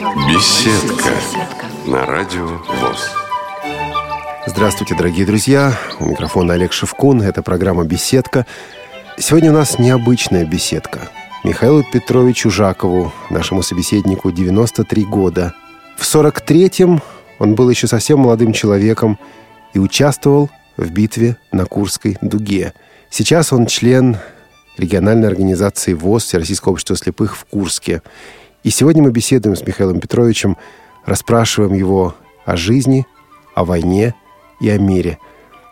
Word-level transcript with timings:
Беседка 0.00 1.12
на 1.86 2.06
радио 2.06 2.46
ВОЗ. 2.46 3.10
Здравствуйте, 4.46 4.94
дорогие 4.94 5.26
друзья. 5.26 5.78
У 5.98 6.06
микрофона 6.06 6.54
Олег 6.54 6.72
Шевкун. 6.72 7.20
Это 7.20 7.42
программа 7.42 7.84
«Беседка». 7.84 8.46
Сегодня 9.18 9.50
у 9.50 9.52
нас 9.52 9.78
необычная 9.78 10.46
беседка. 10.46 11.10
Михаилу 11.44 11.84
Петровичу 11.92 12.50
Жакову, 12.50 13.12
нашему 13.28 13.62
собеседнику, 13.62 14.32
93 14.32 15.04
года. 15.04 15.52
В 15.98 16.04
43-м 16.04 17.02
он 17.38 17.54
был 17.54 17.68
еще 17.68 17.86
совсем 17.86 18.20
молодым 18.20 18.54
человеком 18.54 19.18
и 19.74 19.78
участвовал 19.78 20.48
в 20.78 20.90
битве 20.90 21.36
на 21.52 21.66
Курской 21.66 22.16
дуге. 22.22 22.72
Сейчас 23.10 23.52
он 23.52 23.66
член 23.66 24.16
региональной 24.78 25.28
организации 25.28 25.92
ВОЗ 25.92 26.24
Всероссийского 26.24 26.72
общества 26.72 26.96
слепых 26.96 27.36
в 27.36 27.44
Курске. 27.44 28.00
И 28.62 28.68
сегодня 28.68 29.02
мы 29.02 29.10
беседуем 29.10 29.56
с 29.56 29.66
Михаилом 29.66 30.00
Петровичем, 30.00 30.58
расспрашиваем 31.06 31.72
его 31.72 32.14
о 32.44 32.56
жизни, 32.56 33.06
о 33.54 33.64
войне 33.64 34.14
и 34.60 34.68
о 34.68 34.78
мире. 34.78 35.18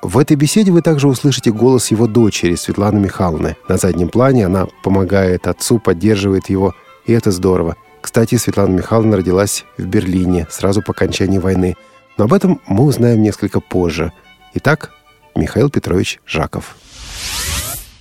В 0.00 0.16
этой 0.16 0.36
беседе 0.36 0.72
вы 0.72 0.80
также 0.80 1.06
услышите 1.06 1.52
голос 1.52 1.90
его 1.90 2.06
дочери 2.06 2.54
Светланы 2.54 2.98
Михайловны. 2.98 3.56
На 3.68 3.76
заднем 3.76 4.08
плане 4.08 4.46
она 4.46 4.68
помогает 4.82 5.46
отцу, 5.46 5.78
поддерживает 5.78 6.48
его, 6.48 6.74
и 7.04 7.12
это 7.12 7.30
здорово. 7.30 7.76
Кстати, 8.00 8.36
Светлана 8.36 8.70
Михайловна 8.70 9.18
родилась 9.18 9.64
в 9.76 9.84
Берлине 9.84 10.46
сразу 10.48 10.80
по 10.80 10.92
окончании 10.92 11.38
войны. 11.38 11.76
Но 12.16 12.24
об 12.24 12.32
этом 12.32 12.60
мы 12.66 12.84
узнаем 12.84 13.22
несколько 13.22 13.60
позже. 13.60 14.12
Итак, 14.54 14.92
Михаил 15.34 15.68
Петрович 15.68 16.20
Жаков. 16.24 16.76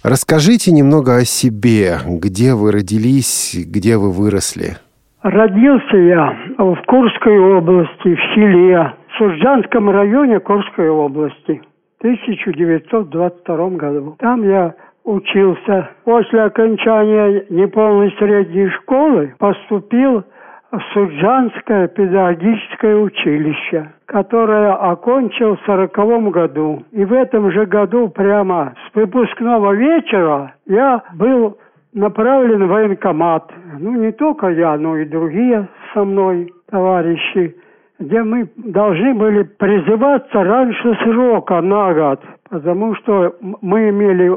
Расскажите 0.10 0.72
немного 0.72 1.18
о 1.18 1.26
себе. 1.26 1.98
Где 2.08 2.54
вы 2.54 2.72
родились, 2.72 3.60
где 3.68 3.98
вы 3.98 4.14
выросли? 4.14 4.78
Родился 5.22 5.98
я 5.98 6.34
в 6.58 6.78
Курской 6.88 7.38
области, 7.38 8.16
в 8.16 8.20
селе, 8.34 8.94
в 9.10 9.18
Сужданском 9.18 9.90
районе 9.90 10.40
Курской 10.40 10.90
области 10.90 11.62
в 12.00 12.06
1922 12.06 13.70
году. 13.72 14.16
Там 14.20 14.48
я 14.48 14.76
учился. 15.04 15.90
После 16.06 16.42
окончания 16.42 17.44
неполной 17.50 18.16
средней 18.18 18.70
школы 18.80 19.36
поступил 19.40 20.24
в 20.72 20.80
Суджанское 20.94 21.90
педагогическое 21.90 22.96
училище, 22.96 23.92
которое 24.08 24.74
окончил 24.74 25.58
в 25.58 25.66
сороковом 25.66 26.32
году. 26.32 26.84
И 26.92 27.04
в 27.04 27.14
этом 27.14 27.52
же 27.52 27.66
году 27.66 28.08
прямо 28.10 28.74
с 28.88 28.96
выпускного 28.96 29.74
вечера 29.74 30.56
я 30.66 31.04
был 31.14 31.58
направлен 31.94 32.66
в 32.66 32.70
военкомат. 32.70 33.52
Ну, 33.80 33.96
не 33.96 34.12
только 34.14 34.48
я, 34.48 34.78
но 34.78 34.98
и 34.98 35.06
другие 35.06 35.68
со 35.94 36.06
мной 36.06 36.54
товарищи, 36.70 37.56
где 38.00 38.24
мы 38.24 38.50
должны 38.56 39.14
были 39.14 39.44
призываться 39.44 40.44
раньше 40.44 40.98
срока 41.04 41.62
на 41.62 41.94
год, 41.94 42.22
потому 42.50 42.96
что 42.96 43.36
мы 43.62 43.90
имели 43.90 44.32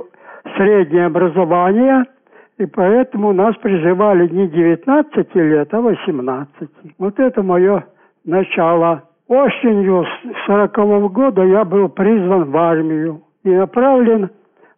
среднее 0.56 1.06
образование– 1.06 2.04
и 2.60 2.66
поэтому 2.66 3.32
нас 3.32 3.56
призывали 3.56 4.28
не 4.28 4.46
19 4.46 5.34
лет, 5.34 5.72
а 5.72 5.80
18. 5.80 6.68
Вот 6.98 7.18
это 7.18 7.42
мое 7.42 7.86
начало. 8.26 9.04
Осенью 9.30 10.04
40 10.46 10.76
-го 10.76 11.08
года 11.08 11.44
я 11.44 11.64
был 11.64 11.88
призван 11.88 12.50
в 12.50 12.56
армию 12.56 13.20
и 13.44 13.50
направлен 13.50 14.28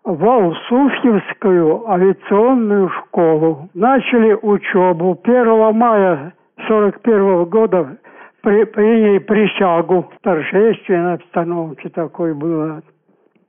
в 0.05 0.28
Алсуфьевскую 0.28 1.89
авиационную 1.89 2.91
школу. 2.91 3.70
Начали 3.73 4.34
учебу 4.42 5.19
1 5.25 5.73
мая 5.73 6.34
41 6.69 7.23
-го 7.23 7.47
года 7.47 7.97
при, 8.42 8.64
приняли 8.64 9.20
присягу 9.20 10.11
торжественной 10.20 11.14
обстановке 11.14 11.89
такой 11.89 12.35
было. 12.35 12.83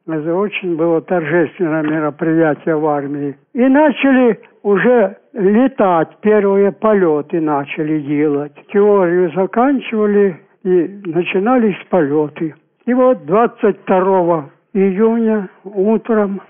Это 0.07 0.33
очень 0.33 0.77
было 0.77 1.01
торжественное 1.01 1.83
мероприятие 1.83 2.77
в 2.77 2.87
армии. 2.87 3.35
И 3.53 3.67
начали 3.67 4.39
уже 4.63 5.17
летать, 5.33 6.15
первые 6.21 6.71
полеты 6.71 7.41
начали 7.41 7.99
делать. 7.99 8.53
Теорию 8.71 9.33
заканчивали 9.35 10.39
и 10.63 11.01
начинались 11.05 11.77
полеты. 11.89 12.55
И 12.85 12.93
вот 12.93 13.25
22 13.25 14.49
июня 14.73 15.49
утром 15.63 16.41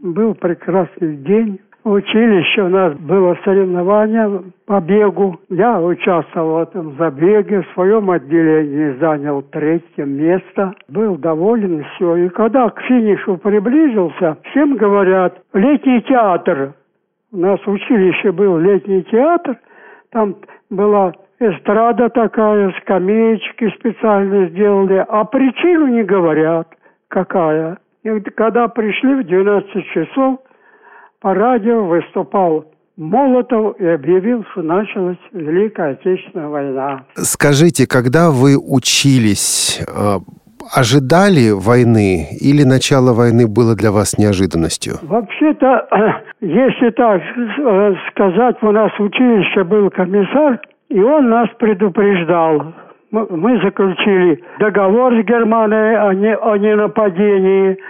был 0.00 0.34
прекрасный 0.34 1.16
день 1.16 1.60
в 1.82 1.92
училище 1.92 2.62
у 2.62 2.68
нас 2.68 2.92
было 2.98 3.38
соревнование 3.42 4.42
по 4.66 4.80
бегу. 4.80 5.40
Я 5.48 5.80
участвовал 5.80 6.56
в 6.56 6.62
этом 6.68 6.94
забеге, 6.98 7.62
в 7.62 7.72
своем 7.72 8.10
отделении 8.10 8.98
занял 8.98 9.40
третье 9.40 10.04
место. 10.04 10.74
Был 10.88 11.16
доволен 11.16 11.82
все. 11.94 12.16
И 12.16 12.28
когда 12.28 12.68
к 12.68 12.82
финишу 12.82 13.38
приблизился, 13.38 14.36
всем 14.50 14.76
говорят, 14.76 15.40
летний 15.54 16.02
театр. 16.02 16.74
У 17.32 17.38
нас 17.38 17.58
в 17.64 17.70
училище 17.70 18.30
был 18.32 18.58
летний 18.58 19.02
театр. 19.04 19.56
Там 20.10 20.36
была 20.68 21.14
эстрада 21.40 22.10
такая, 22.10 22.72
скамеечки 22.82 23.70
специально 23.78 24.48
сделали, 24.48 25.04
а 25.08 25.24
причину 25.24 25.86
не 25.86 26.02
говорят, 26.02 26.68
какая. 27.08 27.78
И 28.02 28.20
когда 28.36 28.68
пришли 28.68 29.22
в 29.22 29.26
12 29.26 29.84
часов, 29.92 30.40
по 31.20 31.34
радио 31.34 31.84
выступал 31.84 32.66
Молотов 32.96 33.80
и 33.80 33.86
объявил, 33.86 34.44
что 34.52 34.62
началась 34.62 35.16
Великая 35.32 35.92
Отечественная 35.92 36.48
война. 36.48 37.04
Скажите, 37.14 37.86
когда 37.86 38.30
вы 38.30 38.58
учились, 38.58 39.80
э, 39.88 40.18
ожидали 40.74 41.50
войны 41.50 42.28
или 42.40 42.62
начало 42.62 43.14
войны 43.14 43.46
было 43.46 43.74
для 43.74 43.90
вас 43.90 44.18
неожиданностью? 44.18 44.94
Вообще-то, 45.02 45.88
если 46.40 46.90
так 46.90 47.22
э, 47.22 47.94
сказать, 48.10 48.62
у 48.62 48.70
нас 48.70 48.92
в 48.98 49.02
училище 49.02 49.64
был 49.64 49.88
комиссар, 49.90 50.60
и 50.90 51.00
он 51.00 51.30
нас 51.30 51.48
предупреждал. 51.58 52.74
Мы 53.10 53.60
заключили 53.62 54.42
договор 54.58 55.14
с 55.14 55.24
Германией 55.24 55.96
о, 55.96 56.12
не, 56.12 56.36
о 56.36 56.56
ненападении– 56.58 57.78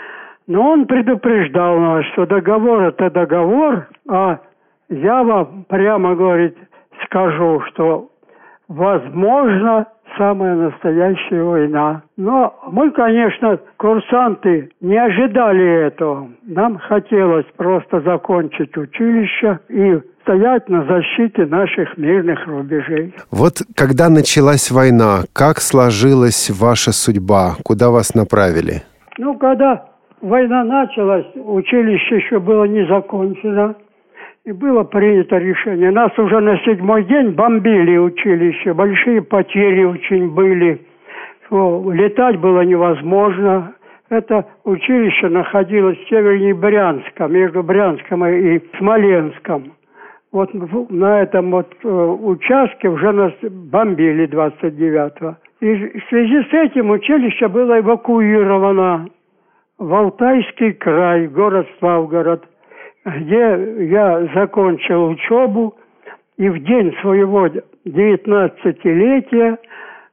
но 0.50 0.72
он 0.72 0.86
предупреждал 0.86 1.78
нас, 1.78 2.04
что 2.06 2.26
договор 2.26 2.82
это 2.82 3.08
договор, 3.08 3.86
а 4.08 4.40
я 4.88 5.22
вам 5.22 5.64
прямо, 5.68 6.16
говорит, 6.16 6.56
скажу, 7.04 7.60
что 7.68 8.08
возможно 8.66 9.86
самая 10.18 10.56
настоящая 10.56 11.44
война. 11.44 12.02
Но 12.16 12.52
мы, 12.66 12.90
конечно, 12.90 13.60
курсанты, 13.76 14.70
не 14.80 14.96
ожидали 14.96 15.86
этого. 15.86 16.30
Нам 16.42 16.78
хотелось 16.78 17.46
просто 17.56 18.00
закончить 18.00 18.76
училище 18.76 19.60
и 19.68 20.00
стоять 20.30 20.68
на 20.68 20.84
защите 20.84 21.46
наших 21.46 21.98
мирных 21.98 22.46
рубежей. 22.46 23.12
Вот 23.32 23.54
когда 23.74 24.08
началась 24.08 24.70
война, 24.70 25.24
как 25.32 25.58
сложилась 25.58 26.50
ваша 26.50 26.92
судьба? 26.92 27.56
Куда 27.64 27.90
вас 27.90 28.14
направили? 28.14 28.82
Ну, 29.18 29.36
когда 29.38 29.86
война 30.22 30.62
началась, 30.64 31.26
училище 31.34 32.16
еще 32.16 32.38
было 32.38 32.64
не 32.64 32.86
закончено. 32.86 33.74
И 34.44 34.52
было 34.52 34.84
принято 34.84 35.36
решение. 35.36 35.90
Нас 35.90 36.16
уже 36.18 36.40
на 36.40 36.56
седьмой 36.58 37.04
день 37.04 37.30
бомбили 37.30 37.98
училище. 37.98 38.72
Большие 38.72 39.20
потери 39.22 39.84
очень 39.84 40.30
были. 40.30 40.80
Летать 41.50 42.38
было 42.38 42.62
невозможно. 42.62 43.74
Это 44.08 44.46
училище 44.64 45.28
находилось 45.28 45.98
в 45.98 46.08
севернее 46.08 46.54
Брянска, 46.54 47.26
между 47.26 47.62
Брянском 47.62 48.24
и 48.26 48.60
Смоленском. 48.78 49.72
Вот 50.32 50.50
на 50.90 51.22
этом 51.22 51.50
вот 51.50 51.72
э, 51.82 51.88
участке 51.88 52.88
уже 52.88 53.10
нас 53.12 53.32
бомбили 53.42 54.28
29-го. 54.28 55.36
И 55.60 55.74
в 55.74 56.08
связи 56.08 56.42
с 56.48 56.52
этим 56.52 56.90
училище 56.90 57.48
было 57.48 57.80
эвакуировано 57.80 59.08
в 59.78 59.92
Алтайский 59.92 60.74
край, 60.74 61.26
город 61.26 61.66
Славгород, 61.80 62.44
где 63.04 63.86
я 63.90 64.28
закончил 64.34 65.08
учебу 65.08 65.74
и 66.36 66.48
в 66.48 66.62
день 66.62 66.94
своего 67.00 67.48
19-летия 67.86 69.58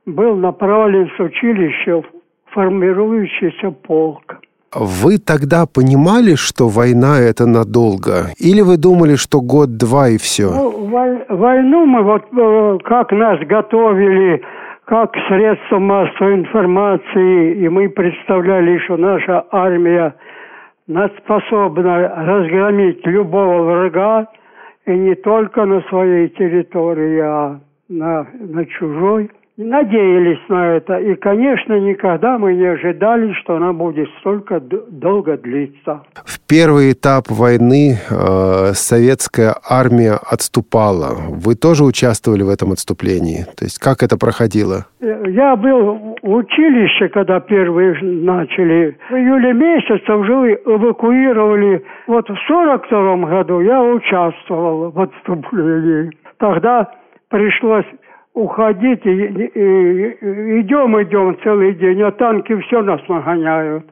был 0.07 0.35
направлен 0.35 1.11
с 1.15 1.19
училища 1.19 2.01
в 2.01 2.05
формирующийся 2.47 3.71
полк. 3.71 4.39
Вы 4.79 5.17
тогда 5.17 5.65
понимали, 5.65 6.35
что 6.35 6.67
война 6.67 7.19
это 7.19 7.47
надолго? 7.47 8.29
Или 8.37 8.61
вы 8.61 8.77
думали, 8.77 9.15
что 9.15 9.41
год-два 9.41 10.09
и 10.09 10.17
все? 10.17 10.51
Ну, 10.51 10.87
войну 11.29 11.85
мы 11.85 12.03
вот 12.03 12.23
э, 12.31 12.77
как 12.83 13.11
нас 13.11 13.39
готовили 13.47 14.41
как 14.85 15.13
средство 15.27 15.79
массовой 15.79 16.35
информации, 16.35 17.55
и 17.55 17.67
мы 17.67 17.89
представляли, 17.89 18.77
что 18.85 18.97
наша 18.97 19.43
армия 19.51 20.15
способна 21.23 22.07
разгромить 22.15 23.05
любого 23.05 23.63
врага, 23.63 24.27
и 24.85 24.91
не 24.91 25.15
только 25.15 25.65
на 25.65 25.81
своей 25.89 26.29
территории, 26.29 27.19
а 27.19 27.59
на, 27.89 28.27
на 28.39 28.65
чужой 28.65 29.29
надеялись 29.57 30.39
на 30.49 30.75
это. 30.75 30.97
И, 30.97 31.15
конечно, 31.15 31.73
никогда 31.79 32.37
мы 32.37 32.53
не 32.53 32.65
ожидали, 32.65 33.33
что 33.33 33.55
она 33.55 33.73
будет 33.73 34.07
столько 34.19 34.59
долго 34.59 35.37
длиться. 35.37 36.03
В 36.25 36.39
первый 36.47 36.91
этап 36.93 37.29
войны 37.29 37.95
э, 37.95 38.73
советская 38.73 39.55
армия 39.67 40.13
отступала. 40.31 41.15
Вы 41.29 41.55
тоже 41.55 41.83
участвовали 41.83 42.43
в 42.43 42.49
этом 42.49 42.71
отступлении? 42.71 43.45
То 43.57 43.65
есть 43.65 43.79
как 43.79 44.03
это 44.03 44.17
проходило? 44.17 44.85
Я 45.01 45.55
был 45.55 46.15
в 46.21 46.33
училище, 46.33 47.09
когда 47.09 47.39
первые 47.39 47.97
начали. 48.01 48.97
В 49.09 49.13
июле 49.13 49.53
месяце 49.53 50.13
уже 50.13 50.59
эвакуировали. 50.65 51.83
Вот 52.07 52.29
в 52.29 52.37
42 52.47 53.17
году 53.27 53.61
я 53.61 53.81
участвовал 53.83 54.91
в 54.91 54.99
отступлении. 54.99 56.11
Тогда 56.37 56.91
пришлось 57.29 57.85
уходите, 58.37 59.09
идем, 60.61 61.01
идем 61.01 61.37
целый 61.43 61.73
день, 61.73 62.01
а 62.03 62.11
танки 62.11 62.55
все 62.61 62.81
нас 62.81 63.01
нагоняют. 63.09 63.85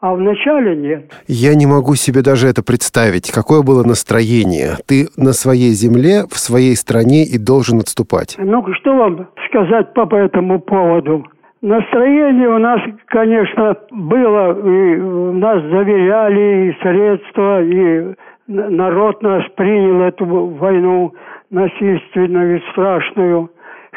А 0.00 0.14
вначале 0.14 0.76
нет. 0.76 1.10
Я 1.26 1.54
не 1.54 1.66
могу 1.66 1.94
себе 1.94 2.20
даже 2.22 2.48
это 2.48 2.62
представить. 2.62 3.32
Какое 3.32 3.62
было 3.62 3.82
настроение? 3.82 4.76
Ты 4.86 5.06
на 5.16 5.32
своей 5.32 5.70
земле, 5.70 6.24
в 6.28 6.36
своей 6.38 6.76
стране 6.76 7.24
и 7.24 7.38
должен 7.38 7.78
отступать. 7.78 8.36
Ну, 8.38 8.62
что 8.74 8.94
вам 8.94 9.28
сказать 9.48 9.94
по 9.94 10.14
этому 10.14 10.60
поводу? 10.60 11.24
Настроение 11.62 12.48
у 12.48 12.58
нас, 12.58 12.80
конечно, 13.06 13.76
было, 13.90 14.52
и 14.52 14.96
нас 15.40 15.62
заверяли 15.62 16.68
и 16.68 16.82
средства, 16.82 17.62
и 17.62 18.14
народ 18.46 19.22
нас 19.22 19.44
принял 19.56 20.02
эту 20.02 20.26
войну 20.26 21.14
насильственную 21.50 22.58
и 22.58 22.70
страшную 22.72 23.50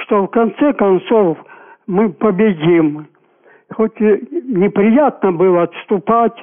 что 0.03 0.23
в 0.23 0.27
конце 0.27 0.73
концов 0.73 1.37
мы 1.87 2.09
победим. 2.09 3.07
Хоть 3.71 3.99
неприятно 3.99 5.31
было 5.31 5.63
отступать, 5.63 6.33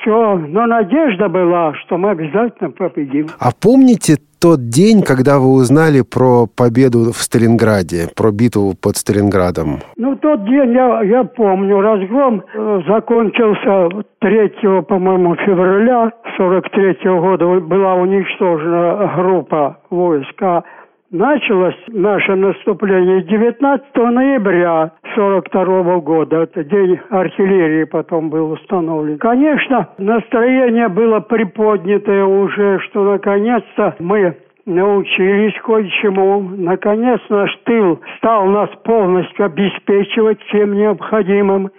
все, 0.00 0.36
но 0.36 0.66
надежда 0.66 1.28
была, 1.28 1.74
что 1.74 1.98
мы 1.98 2.10
обязательно 2.10 2.70
победим. 2.70 3.26
А 3.38 3.50
помните 3.60 4.16
тот 4.40 4.68
день, 4.68 5.02
когда 5.02 5.38
вы 5.38 5.52
узнали 5.52 6.02
про 6.02 6.46
победу 6.46 7.12
в 7.12 7.18
Сталинграде, 7.18 8.08
про 8.16 8.30
битву 8.30 8.72
под 8.80 8.96
Сталинградом? 8.96 9.80
Ну, 9.96 10.16
тот 10.16 10.44
день 10.44 10.72
я, 10.72 11.02
я 11.02 11.24
помню. 11.24 11.80
Разгром 11.80 12.42
э, 12.42 12.80
закончился 12.88 14.04
3, 14.20 14.82
по-моему, 14.88 15.36
февраля 15.36 16.12
43 16.36 16.96
-го 17.04 17.20
года. 17.20 17.60
Была 17.60 17.94
уничтожена 17.94 19.12
группа 19.16 19.76
войска. 19.90 20.62
Началось 21.12 21.74
наше 21.88 22.36
наступление 22.36 23.22
19 23.22 23.96
ноября 23.96 24.92
42 25.16 25.98
года. 25.98 26.42
Это 26.42 26.62
день 26.62 27.00
артиллерии 27.10 27.82
потом 27.82 28.30
был 28.30 28.52
установлен. 28.52 29.18
Конечно, 29.18 29.88
настроение 29.98 30.86
было 30.86 31.18
приподнятое 31.18 32.24
уже, 32.24 32.78
что 32.84 33.02
наконец-то 33.02 33.96
мы 33.98 34.36
научились 34.66 35.60
кое-чему. 35.64 36.48
Наконец 36.56 37.20
наш 37.28 37.56
тыл 37.64 38.00
стал 38.18 38.46
нас 38.46 38.70
полностью 38.84 39.46
обеспечивать 39.46 40.40
всем 40.42 40.74
необходимым. 40.74 41.70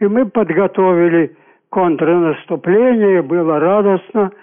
И 0.00 0.06
мы 0.06 0.26
подготовили 0.26 1.34
контрнаступление, 1.70 3.22
было 3.22 3.58
радостно– 3.58 4.32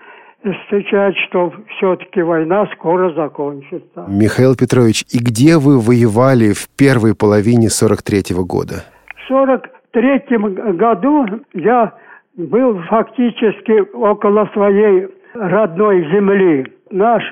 встречать, 0.54 1.16
что 1.28 1.54
все-таки 1.78 2.22
война 2.22 2.68
скоро 2.74 3.14
закончится. 3.14 4.06
Михаил 4.08 4.56
Петрович, 4.56 5.04
и 5.12 5.20
где 5.20 5.58
вы 5.58 5.80
воевали 5.80 6.54
в 6.54 6.70
первой 6.78 7.16
половине 7.16 7.68
43-го 7.68 8.46
года? 8.46 8.84
В 9.16 9.28
43 9.28 10.38
году 10.74 11.26
я 11.54 11.94
был 12.36 12.80
фактически 12.84 13.96
около 13.96 14.50
своей 14.54 15.08
родной 15.34 16.04
земли. 16.12 16.68
Наш 16.92 17.24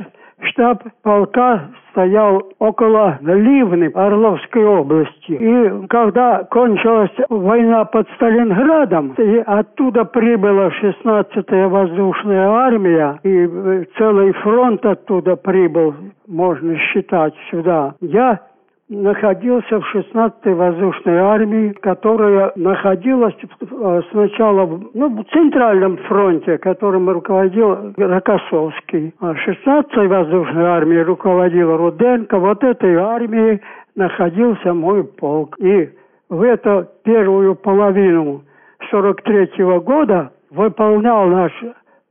штаб 0.47 0.83
полка 1.03 1.69
стоял 1.91 2.43
около 2.59 3.17
Ливны 3.21 3.91
Орловской 3.93 4.65
области. 4.65 5.31
И 5.31 5.87
когда 5.87 6.43
кончилась 6.43 7.11
война 7.29 7.85
под 7.85 8.07
Сталинградом, 8.15 9.13
и 9.17 9.37
оттуда 9.45 10.03
прибыла 10.05 10.69
16-я 10.81 11.67
воздушная 11.69 12.49
армия, 12.49 13.19
и 13.23 13.87
целый 13.97 14.33
фронт 14.33 14.85
оттуда 14.85 15.35
прибыл, 15.35 15.95
можно 16.27 16.77
считать, 16.77 17.33
сюда. 17.49 17.93
Я 18.01 18.41
находился 18.89 19.79
в 19.79 19.95
16-й 19.95 20.53
воздушной 20.53 21.17
армии, 21.17 21.69
которая 21.81 22.51
находилась 22.55 23.35
э, 23.43 24.01
сначала 24.11 24.79
ну, 24.93 25.09
в 25.09 25.23
Центральном 25.31 25.97
фронте, 26.07 26.57
которым 26.59 27.09
руководил 27.09 27.93
Рокоссовский. 27.97 29.13
А 29.19 29.33
16-й 29.33 30.07
воздушной 30.07 30.65
армией 30.65 31.01
руководил 31.01 31.75
Руденко. 31.75 32.37
Вот 32.37 32.63
этой 32.63 32.95
армией 32.95 33.61
находился 33.95 34.73
мой 34.73 35.03
полк. 35.03 35.55
И 35.59 35.89
в 36.29 36.41
эту 36.43 36.87
первую 37.03 37.55
половину 37.55 38.43
43 38.91 39.63
-го 39.63 39.79
года 39.81 40.31
выполнял 40.51 41.27
наш 41.27 41.51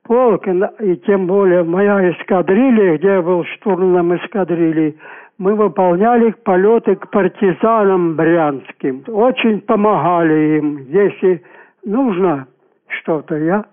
полк, 0.05 0.47
и 0.47 0.97
тем 1.07 1.27
более 1.27 1.63
моя 1.63 2.11
эскадрилья, 2.11 2.99
где 2.99 3.09
я 3.09 3.23
был 3.23 3.45
штурманом 3.45 4.17
эскадрильи, 4.17 4.97
мы 5.39 5.55
выполняли 5.55 6.31
полеты 6.45 6.97
к 6.97 7.11
партизанам 7.11 8.17
брянским. 8.17 9.05
Очень 9.09 9.61
помогали 9.61 10.59
им. 10.59 10.87
Если 10.89 11.43
нужно 11.85 12.47
что-то, 12.87 13.37
я 13.37 13.65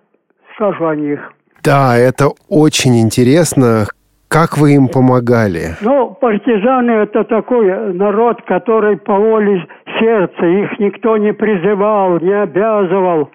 скажу 0.56 0.86
о 0.86 0.96
них. 0.96 1.34
Да, 1.64 1.96
это 1.96 2.30
очень 2.50 3.00
интересно. 3.00 3.86
Как 4.28 4.58
вы 4.58 4.76
им 4.76 4.88
помогали? 4.88 5.76
Ну, 5.82 6.12
партизаны– 6.12 6.92
это 7.04 7.26
такой 7.26 7.94
народ, 7.94 8.42
который 8.44 8.96
по 8.96 9.14
воле 9.14 9.68
сердца, 10.00 10.46
их 10.46 10.80
никто 10.80 11.18
не 11.18 11.34
призывал, 11.34 12.18
не 12.20 12.32
обязывал. 12.32 13.30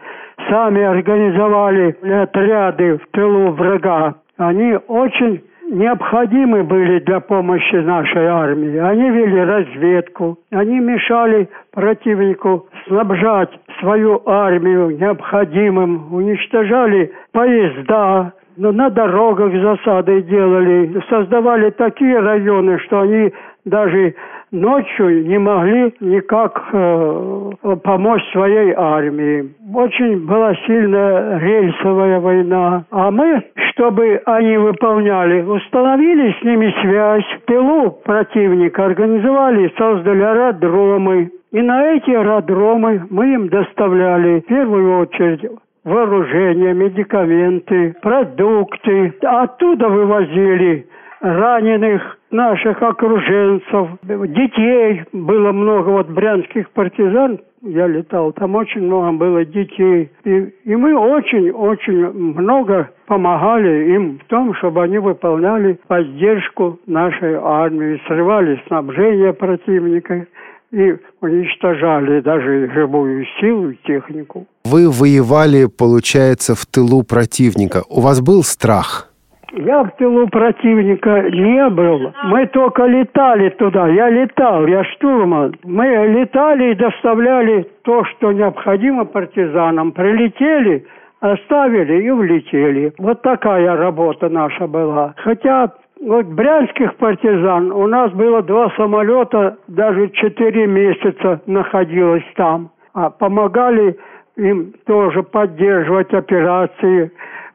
Сами 0.49 0.83
организовали 0.83 1.97
отряды 2.23 2.97
в 2.97 3.07
тылу 3.13 3.53
врага. 3.53 4.15
Они 4.39 4.79
очень 4.89 5.43
необходимы 5.71 6.63
были 6.65 7.01
для 7.01 7.21
помощи 7.21 7.77
нашей 7.77 8.27
армии. 8.27 8.77
Они 8.77 9.11
вели 9.11 9.41
разведку, 9.45 10.39
они 10.51 10.81
мешали 10.81 11.49
противнику 11.73 12.67
снабжать 12.87 13.51
свою 13.81 14.23
армию 14.27 14.97
необходимым, 14.97 16.13
уничтожали 16.15 17.13
поезда, 17.33 18.33
но 18.57 18.73
на 18.73 18.89
дорогах 18.91 19.53
засады 19.53 20.23
делали, 20.23 21.03
создавали 21.11 21.71
такие 21.71 22.19
районы, 22.19 22.79
что 22.81 23.01
они 23.01 23.33
даже 23.65 24.15
ночью 24.53 25.27
не 25.27 25.39
могли 25.39 25.95
никак 26.01 26.63
э, 26.73 27.53
помочь 27.83 28.23
своей 28.33 28.73
армии. 28.77 29.55
Очень 29.75 30.27
была 30.27 30.55
сильная 30.67 31.39
рельсовая 31.39 32.21
война. 32.21 32.85
А 32.91 33.11
мы, 33.11 33.43
чтобы 33.71 34.21
они 34.27 34.57
выполняли, 34.57 35.43
установили 35.43 36.35
с 36.41 36.45
ними 36.45 36.75
связь. 36.83 37.25
В 37.43 37.47
тылу 37.47 37.91
противника 38.05 38.85
организовали, 38.87 39.73
создали 39.77 40.23
аэродромы. 40.23 41.31
И 41.53 41.63
на 41.63 41.93
эти 41.93 42.11
аэродромы 42.11 43.07
мы 43.11 43.33
им 43.35 43.49
доставляли 43.49 44.41
в 44.41 44.47
первую 44.47 45.01
очередь 45.01 45.47
вооружение, 45.85 46.75
медикаменты, 46.75 47.95
продукты. 48.03 49.15
Оттуда 49.23 49.89
вывозили 49.89 50.87
раненых 51.21 52.19
наших 52.31 52.83
окруженцев, 52.83 53.89
детей. 54.03 55.05
Было 55.13 55.53
много 55.53 55.91
вот 55.91 56.09
брянских 56.09 56.71
партизан, 56.71 57.41
я 57.63 57.87
летал, 57.87 58.33
там 58.33 58.55
очень 58.55 58.83
много 58.83 59.13
было 59.13 59.45
детей. 59.45 60.11
И, 60.25 60.55
и 60.65 60.77
мы 60.77 60.97
очень-очень 60.97 62.13
много 62.13 62.91
помогали 63.07 63.95
им 63.95 64.19
в 64.19 64.25
том, 64.29 64.55
чтобы 64.55 64.83
они 64.83 64.99
выполняли 64.99 65.79
поддержку 65.87 66.79
нашей 66.87 67.35
армии, 67.35 68.01
срывали 68.07 68.61
снабжение 68.67 69.33
противника 69.33 70.27
и 70.73 70.97
уничтожали 71.21 72.21
даже 72.21 72.71
живую 72.73 73.25
силу 73.41 73.71
и 73.71 73.77
технику. 73.85 74.47
Вы 74.65 74.91
воевали, 74.91 75.67
получается, 75.67 76.55
в 76.55 76.67
тылу 76.67 77.03
противника. 77.05 77.83
У 77.89 78.01
вас 78.01 78.21
был 78.21 78.43
страх? 78.43 79.13
Я 79.57 79.85
в 79.85 79.91
тылу 79.97 80.29
противника 80.29 81.31
не 81.31 81.69
был. 81.71 82.13
Мы 82.25 82.47
только 82.47 82.85
летали 82.85 83.49
туда. 83.51 83.89
Я 83.89 84.11
летал, 84.11 84.67
я 84.67 84.85
штурман. 84.85 85.55
Мы 85.65 85.87
летали 85.87 86.73
и 86.73 86.75
доставляли 86.75 87.67
то, 87.83 88.05
что 88.05 88.33
необходимо 88.33 89.07
партизанам. 89.07 89.93
Прилетели, 89.93 90.85
оставили 91.21 92.03
и 92.03 92.11
улетели. 92.11 92.93
Вот 92.99 93.23
такая 93.23 93.77
работа 93.77 94.29
наша 94.29 94.67
была. 94.67 95.15
Хотя 95.17 95.73
вот 96.03 96.27
брянских 96.27 96.95
партизан 96.97 97.73
у 97.73 97.87
нас 97.87 98.13
было 98.13 98.43
два 98.43 98.71
самолета, 98.77 99.57
даже 99.69 100.11
четыре 100.11 100.67
месяца 100.67 101.41
находилось 101.47 102.27
там. 102.37 102.71
А 102.93 103.09
помогали 103.09 103.97
им 104.37 104.75
тоже 104.87 105.23
поддерживать 105.23 106.13
операции, 106.13 107.11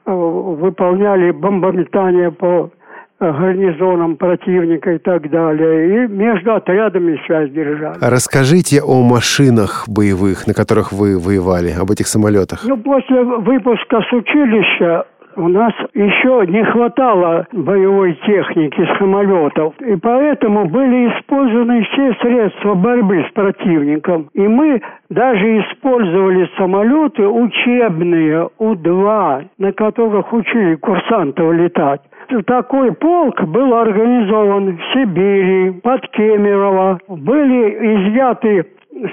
выполняли 0.06 1.32
бомбометание 1.32 2.32
по 2.32 2.72
гарнизоном 3.20 4.18
противника 4.18 4.94
и 4.94 4.98
так 4.98 5.30
далее. 5.30 6.06
И 6.06 6.08
между 6.08 6.56
отрядами 6.56 7.22
связь 7.26 7.52
держали. 7.52 7.98
Расскажите 8.02 8.82
о 8.82 9.04
машинах 9.04 9.86
боевых, 9.88 10.48
на 10.48 10.54
которых 10.54 10.92
вы 10.92 11.20
воевали, 11.20 11.72
об 11.72 11.92
этих 11.92 12.08
самолетах. 12.08 12.64
Ну, 12.66 12.78
после 12.78 13.24
выпуска 13.24 14.02
с 14.02 14.14
училища 14.14 15.06
у 15.36 15.48
нас 15.48 15.74
еще 15.94 16.46
не 16.48 16.64
хватало 16.64 17.48
боевой 17.52 18.14
техники 18.26 18.88
самолетов, 18.98 19.74
и 19.82 19.96
поэтому 19.96 20.66
были 20.66 21.10
использованы 21.10 21.84
все 21.84 22.14
средства 22.22 22.76
борьбы 22.76 23.26
с 23.30 23.34
противником. 23.34 24.30
И 24.34 24.48
мы 24.48 24.82
даже 25.10 25.60
использовали 25.60 26.50
самолеты 26.58 27.28
учебные 27.28 28.50
У-2, 28.58 29.46
на 29.58 29.74
которых 29.74 30.32
учили 30.34 30.76
курсантов 30.76 31.54
летать 31.54 32.02
такой 32.46 32.94
полк 32.94 33.44
был 33.44 33.74
организован 33.76 34.78
в 34.78 34.94
Сибири, 34.94 35.72
под 35.82 36.08
Кемерово. 36.12 37.00
Были 37.08 37.70
изъяты 37.96 38.66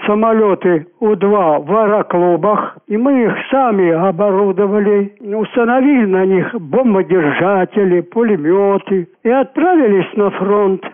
самолеты 0.07 0.87
У-2 1.01 1.65
в 1.65 1.77
аэроклубах, 1.77 2.79
и 2.87 2.97
мы 2.97 3.25
их 3.25 3.33
сами 3.51 3.91
оборудовали, 3.91 5.15
установили 5.21 6.07
на 6.07 6.27
них 6.27 6.55
бомбодержатели, 6.55 8.01
пулеметы 8.01 9.09
и 9.23 9.31
отправились 9.31 10.13
на 10.17 10.31
фронт. 10.31 10.85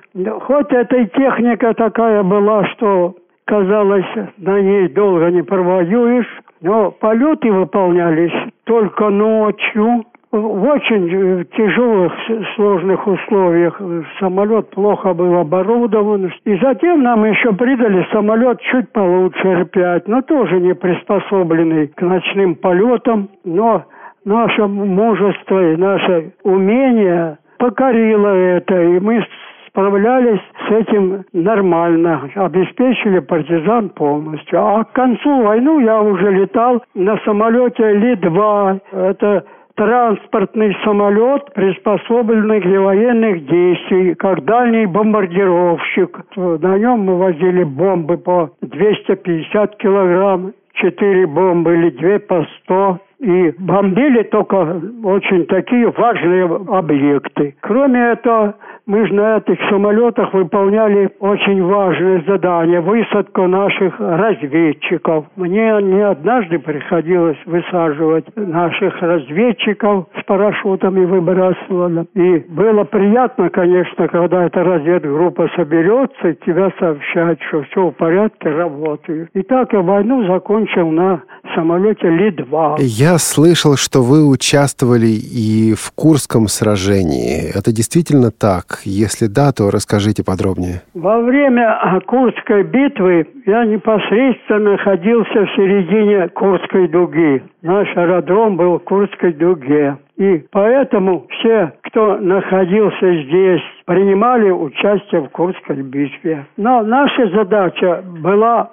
Хоть 0.42 0.72
эта 0.72 1.04
техника 1.06 1.74
такая 1.74 2.22
была, 2.22 2.64
что 2.66 3.14
казалось, 3.46 4.06
на 4.38 4.60
ней 4.60 4.88
долго 4.88 5.30
не 5.30 5.42
провоюешь, 5.42 6.40
но 6.60 6.90
полеты 6.90 7.52
выполнялись 7.52 8.32
только 8.64 9.10
ночью, 9.10 10.04
в 10.40 10.64
очень 10.64 11.08
э, 11.10 11.44
тяжелых, 11.56 12.12
сложных 12.56 13.06
условиях. 13.06 13.80
Самолет 14.18 14.70
плохо 14.70 15.14
был 15.14 15.38
оборудован. 15.38 16.32
И 16.44 16.56
затем 16.56 17.02
нам 17.02 17.24
еще 17.24 17.52
придали 17.52 18.06
самолет 18.12 18.60
чуть 18.60 18.90
получше 18.92 19.46
Р-5, 19.48 20.02
но 20.06 20.22
тоже 20.22 20.60
не 20.60 20.74
приспособленный 20.74 21.88
к 21.88 22.02
ночным 22.02 22.56
полетам. 22.56 23.28
Но 23.44 23.84
наше 24.24 24.66
мужество 24.66 25.72
и 25.72 25.76
наше 25.76 26.32
умение 26.42 27.38
покорило 27.58 28.28
это, 28.28 28.82
и 28.82 29.00
мы 29.00 29.24
справлялись 29.68 30.40
с 30.68 30.70
этим 30.70 31.24
нормально, 31.32 32.30
обеспечили 32.34 33.18
партизан 33.20 33.90
полностью. 33.90 34.60
А 34.60 34.84
к 34.84 34.92
концу 34.92 35.42
войны 35.42 35.84
я 35.84 36.00
уже 36.00 36.30
летал 36.30 36.82
на 36.94 37.18
самолете 37.24 37.92
Ли-2. 37.92 38.80
Это 38.92 39.44
транспортный 39.76 40.76
самолет, 40.84 41.52
приспособленный 41.54 42.60
для 42.60 42.80
военных 42.80 43.46
действий, 43.46 44.14
как 44.14 44.44
дальний 44.44 44.86
бомбардировщик. 44.86 46.20
На 46.36 46.78
нем 46.78 47.00
мы 47.00 47.18
возили 47.18 47.64
бомбы 47.64 48.18
по 48.18 48.50
250 48.62 49.76
килограмм, 49.76 50.52
четыре 50.74 51.26
бомбы 51.26 51.74
или 51.74 51.90
две 51.90 52.18
по 52.18 52.46
100 52.64 52.98
и 53.20 53.54
бомбили 53.58 54.22
только 54.24 54.80
очень 55.02 55.46
такие 55.46 55.90
важные 55.90 56.44
объекты. 56.44 57.56
Кроме 57.60 58.12
этого, 58.12 58.54
мы 58.86 59.06
же 59.06 59.14
на 59.14 59.38
этих 59.38 59.58
самолетах 59.70 60.34
выполняли 60.34 61.10
очень 61.18 61.62
важные 61.62 62.22
задания, 62.26 62.80
высадку 62.82 63.46
наших 63.46 63.98
разведчиков. 63.98 65.24
Мне 65.36 65.78
не 65.82 66.00
однажды 66.06 66.58
приходилось 66.58 67.38
высаживать 67.46 68.26
наших 68.36 69.00
разведчиков 69.00 70.06
с 70.20 70.24
парашютами 70.24 71.04
выбрасывали. 71.06 72.06
И 72.14 72.44
было 72.50 72.84
приятно, 72.84 73.48
конечно, 73.48 74.06
когда 74.08 74.44
эта 74.44 74.62
разведгруппа 74.62 75.48
соберется 75.56 76.28
и 76.28 76.44
тебя 76.44 76.70
сообщать, 76.78 77.38
что 77.48 77.62
все 77.62 77.88
в 77.88 77.92
порядке, 77.92 78.50
работает. 78.50 79.30
И 79.32 79.42
так 79.42 79.72
я 79.72 79.80
войну 79.80 80.26
закончил 80.26 80.90
на 80.90 81.22
самолете 81.54 82.08
Ли-2. 82.08 82.76
Я 82.80 83.18
слышал, 83.18 83.76
что 83.76 84.02
вы 84.02 84.28
участвовали 84.28 85.06
и 85.06 85.74
в 85.74 85.92
Курском 85.92 86.48
сражении. 86.48 87.50
Это 87.56 87.72
действительно 87.72 88.30
так? 88.30 88.73
Если 88.84 89.26
да, 89.26 89.52
то 89.52 89.70
расскажите 89.70 90.24
подробнее. 90.24 90.82
Во 90.94 91.20
время 91.20 92.00
Курской 92.06 92.62
битвы 92.62 93.26
я 93.46 93.64
непосредственно 93.64 94.72
находился 94.72 95.46
в 95.46 95.56
середине 95.56 96.28
Курской 96.28 96.88
дуги. 96.88 97.42
Наш 97.62 97.88
аэродром 97.96 98.56
был 98.56 98.78
в 98.78 98.84
Курской 98.84 99.32
дуге. 99.32 99.98
И 100.16 100.44
поэтому 100.52 101.26
все, 101.28 101.72
кто 101.82 102.16
находился 102.18 103.24
здесь, 103.24 103.62
принимали 103.84 104.50
участие 104.50 105.22
в 105.22 105.28
Курской 105.30 105.82
битве. 105.82 106.46
Но 106.56 106.82
наша 106.82 107.28
задача 107.30 108.02
была 108.20 108.70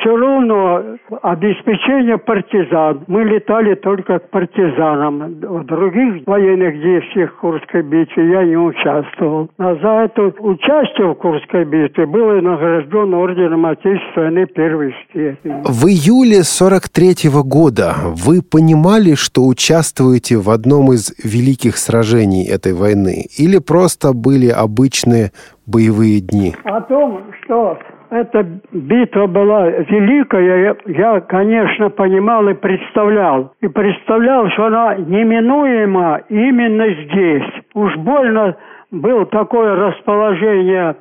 все 0.00 0.16
равно 0.16 0.82
обеспечение 1.22 2.18
партизан. 2.18 3.04
Мы 3.06 3.24
летали 3.24 3.74
только 3.74 4.18
к 4.18 4.30
партизанам. 4.30 5.36
В 5.40 5.64
других 5.64 6.26
военных 6.26 6.74
действиях 6.80 7.34
Курской 7.36 7.82
битве 7.82 8.30
я 8.30 8.44
не 8.44 8.56
участвовал. 8.56 9.48
А 9.58 9.74
за 9.74 9.88
это 10.04 10.32
участие 10.40 11.08
в 11.08 11.14
Курской 11.14 11.64
битве 11.64 12.06
было 12.06 12.40
награжден 12.40 13.14
орденом 13.14 13.66
Отечественной 13.66 14.46
первой 14.46 14.94
степени. 15.08 15.62
В 15.64 15.86
июле 15.86 16.42
43 16.42 17.28
-го 17.28 17.42
года 17.42 17.94
вы 18.24 18.42
понимали, 18.42 19.14
что 19.14 19.46
участвуете 19.46 20.36
в 20.36 20.50
одном 20.50 20.92
из 20.92 21.12
великих 21.24 21.76
сражений 21.76 22.44
этой 22.46 22.72
войны? 22.72 23.26
Или 23.38 23.58
просто 23.58 24.12
были 24.12 24.48
обычные 24.48 25.32
боевые 25.66 26.20
дни? 26.20 26.54
О 26.64 26.80
том, 26.80 27.24
что 27.42 27.78
эта 28.10 28.46
битва 28.72 29.26
была 29.26 29.68
великая, 29.68 30.76
я, 30.86 31.20
конечно, 31.20 31.90
понимал 31.90 32.48
и 32.48 32.54
представлял. 32.54 33.52
И 33.60 33.68
представлял, 33.68 34.48
что 34.50 34.66
она 34.66 34.94
неминуема 34.96 36.22
именно 36.28 36.88
здесь. 37.04 37.50
Уж 37.74 37.96
больно 37.96 38.56
было 38.90 39.26
такое 39.26 39.74
расположение 39.74 40.96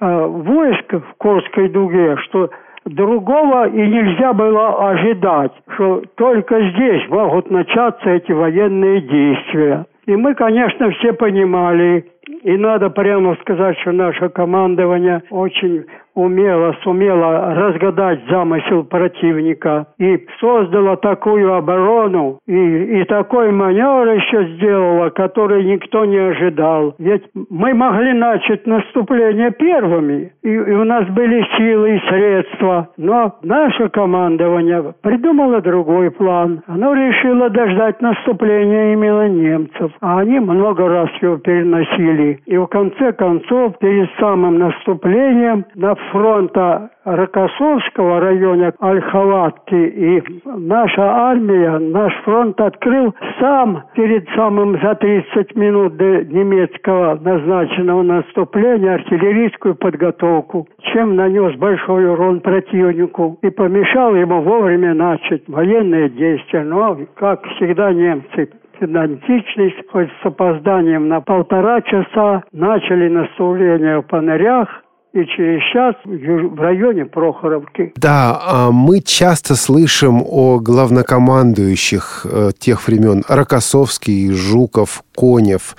э, 0.00 0.26
войск 0.26 0.92
в 0.92 1.14
Курской 1.18 1.68
дуге, 1.68 2.16
что 2.28 2.50
другого 2.84 3.68
и 3.68 3.80
нельзя 3.80 4.32
было 4.32 4.90
ожидать, 4.90 5.52
что 5.74 6.02
только 6.16 6.60
здесь 6.70 7.08
могут 7.08 7.50
начаться 7.50 8.10
эти 8.10 8.32
военные 8.32 9.00
действия. 9.02 9.86
И 10.06 10.16
мы, 10.16 10.34
конечно, 10.34 10.90
все 10.90 11.12
понимали, 11.12 12.11
и 12.26 12.56
надо 12.56 12.90
прямо 12.90 13.36
сказать, 13.40 13.78
что 13.80 13.92
наше 13.92 14.28
командование 14.28 15.22
очень 15.30 15.84
умело 16.14 16.76
сумела 16.82 17.54
разгадать 17.54 18.20
замысел 18.28 18.84
противника 18.84 19.86
и 19.98 20.26
создала 20.40 20.96
такую 20.96 21.54
оборону 21.54 22.38
и, 22.46 23.00
и 23.00 23.04
такой 23.04 23.50
маневр 23.50 24.08
еще 24.08 24.54
сделала, 24.54 25.10
который 25.10 25.64
никто 25.64 26.04
не 26.04 26.18
ожидал. 26.18 26.94
Ведь 26.98 27.22
мы 27.48 27.72
могли 27.74 28.12
начать 28.12 28.66
наступление 28.66 29.50
первыми, 29.52 30.32
и, 30.42 30.48
и 30.48 30.72
у 30.72 30.84
нас 30.84 31.06
были 31.08 31.46
силы 31.56 31.96
и 31.96 32.08
средства, 32.08 32.90
но 32.96 33.38
наше 33.42 33.88
командование 33.88 34.94
придумало 35.02 35.60
другой 35.60 36.10
план. 36.10 36.62
Оно 36.66 36.92
решило 36.94 37.48
дождать 37.48 38.00
наступления 38.02 38.92
именно 38.92 39.28
немцев, 39.28 39.92
а 40.00 40.18
они 40.20 40.40
много 40.40 40.88
раз 40.88 41.08
его 41.22 41.38
переносили. 41.38 42.11
И 42.46 42.56
в 42.56 42.66
конце 42.66 43.12
концов, 43.12 43.78
перед 43.78 44.08
самым 44.18 44.58
наступлением 44.58 45.64
на 45.74 45.94
фронта 46.10 46.90
Рокоссовского 47.04 48.20
района 48.20 48.72
Ольховатки. 48.78 49.74
И 49.74 50.22
наша 50.44 51.02
армия, 51.02 51.78
наш 51.78 52.14
фронт 52.24 52.60
открыл 52.60 53.14
сам 53.40 53.84
перед 53.94 54.28
самым 54.36 54.80
за 54.80 54.94
30 54.94 55.56
минут 55.56 55.96
до 55.96 56.24
немецкого 56.24 57.18
назначенного 57.20 58.02
наступления 58.02 58.94
артиллерийскую 58.94 59.74
подготовку, 59.74 60.68
чем 60.92 61.16
нанес 61.16 61.56
большой 61.56 62.08
урон 62.08 62.40
противнику 62.40 63.38
и 63.42 63.50
помешал 63.50 64.14
ему 64.14 64.42
вовремя 64.42 64.94
начать 64.94 65.42
военные 65.48 66.08
действия. 66.08 66.62
Но, 66.62 66.98
как 67.16 67.44
всегда, 67.56 67.92
немцы 67.92 68.48
педантичность, 68.82 69.88
хоть 69.92 70.08
с 70.22 70.26
опозданием 70.26 71.08
на 71.08 71.20
полтора 71.20 71.80
часа, 71.82 72.42
начали 72.50 73.08
наступление 73.08 74.00
в 74.00 74.02
Понырях, 74.02 74.68
и 75.12 75.24
через 75.26 75.62
час 75.72 75.94
в 76.04 76.60
районе 76.60 77.04
Прохоровки. 77.04 77.92
Да, 77.96 78.40
а 78.44 78.70
мы 78.72 79.00
часто 79.00 79.54
слышим 79.54 80.22
о 80.26 80.58
главнокомандующих 80.58 82.26
э, 82.28 82.50
тех 82.58 82.88
времен 82.88 83.22
Рокоссовский, 83.28 84.32
Жуков, 84.32 85.04
Конев. 85.14 85.76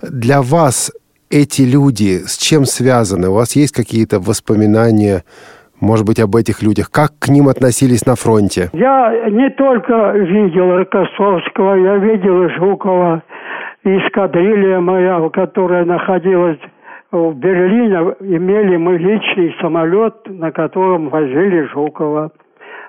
Для 0.00 0.40
вас 0.40 0.92
эти 1.28 1.62
люди 1.62 2.22
с 2.26 2.38
чем 2.38 2.64
связаны? 2.64 3.28
У 3.28 3.34
вас 3.34 3.56
есть 3.56 3.72
какие-то 3.72 4.20
воспоминания, 4.20 5.24
может 5.80 6.06
быть, 6.06 6.20
об 6.20 6.34
этих 6.36 6.62
людях? 6.62 6.90
Как 6.90 7.10
к 7.18 7.28
ним 7.28 7.48
относились 7.48 8.06
на 8.06 8.16
фронте? 8.16 8.70
Я 8.72 9.28
не 9.30 9.50
только 9.50 10.12
видел 10.12 10.76
Рокоссовского, 10.76 11.74
я 11.74 11.96
видел 11.96 12.48
Жукова, 12.50 13.22
эскадрилья 13.84 14.80
моя, 14.80 15.28
которая 15.30 15.84
находилась 15.84 16.58
в 17.12 17.34
Берлине, 17.34 18.14
имели 18.20 18.76
мы 18.76 18.98
личный 18.98 19.54
самолет, 19.60 20.14
на 20.26 20.50
котором 20.50 21.08
возили 21.08 21.68
Жукова. 21.72 22.30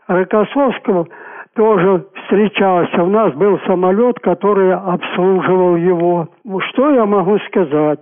Рокоссовского 0.07 1.07
тоже 1.55 2.05
встречался. 2.23 3.03
У 3.03 3.09
нас 3.09 3.33
был 3.33 3.59
самолет, 3.67 4.19
который 4.19 4.73
обслуживал 4.73 5.75
его. 5.75 6.29
Что 6.69 6.91
я 6.91 7.05
могу 7.05 7.37
сказать? 7.39 7.99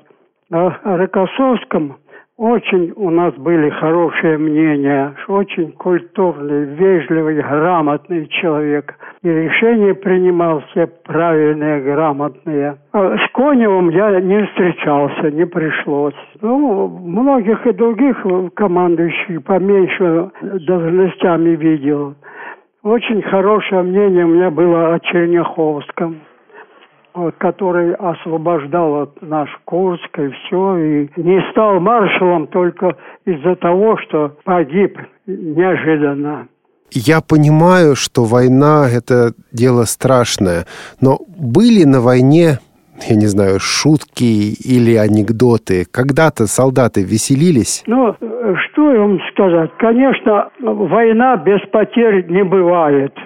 О 0.52 0.72
Рокоссовском 0.84 1.98
очень 2.38 2.92
у 2.98 3.10
нас 3.10 3.34
были 3.36 3.70
хорошие 3.70 4.38
мнения, 4.38 5.16
очень 5.28 5.72
культурный, 5.72 6.66
вежливый, 6.76 7.36
грамотный 7.36 8.28
человек. 8.28 8.94
И 9.24 9.30
решения 9.30 9.94
принимал 9.94 10.62
все 10.70 10.88
правильные, 10.88 11.82
грамотные. 11.82 12.76
А 12.92 13.18
с 13.18 13.32
Коневым 13.32 13.90
я 13.90 14.20
не 14.20 14.46
встречался, 14.48 15.32
не 15.32 15.46
пришлось. 15.46 16.14
Ну, 16.42 16.88
многих 16.88 17.66
и 17.68 17.72
других 17.72 18.18
командующих 18.54 19.44
поменьше 19.44 20.30
должностями 20.42 21.52
видел. 21.52 22.16
Очень 22.84 23.22
хорошее 23.24 23.82
мнение 23.82 24.26
у 24.26 24.30
меня 24.30 24.52
было 24.52 24.94
о 24.94 25.00
Черняховском 25.00 26.18
который 27.38 27.94
освобождал 27.96 29.04
от 29.04 29.22
наш 29.22 29.50
Курск 29.66 30.20
и 30.20 30.30
все, 30.30 30.78
и 30.78 31.10
не 31.18 31.42
стал 31.52 31.80
маршалом 31.80 32.48
только 32.48 32.96
из-за 33.26 33.56
того, 33.56 33.98
что 33.98 34.34
погиб 34.44 34.98
неожиданно. 35.26 36.48
Я 36.92 37.22
понимаю, 37.22 37.96
что 37.96 38.24
война– 38.24 38.88
это 38.94 39.34
дело 39.52 39.84
страшное, 39.84 40.66
но 41.02 41.20
были 41.38 41.84
на 41.84 42.00
войне, 42.00 42.60
я 43.10 43.16
не 43.16 43.26
знаю, 43.26 43.60
шутки 43.60 44.54
или 44.54 44.96
анекдоты? 44.96 45.86
Когда-то 45.92 46.48
солдаты 46.48 47.02
веселились? 47.02 47.84
Ну, 47.88 48.16
что 48.20 48.82
вам 48.84 49.20
сказать? 49.32 49.72
Конечно, 49.78 50.50
война 50.60 51.38
без 51.38 51.60
потерь 51.72 52.26
не 52.30 52.44
бывает– 52.44 53.14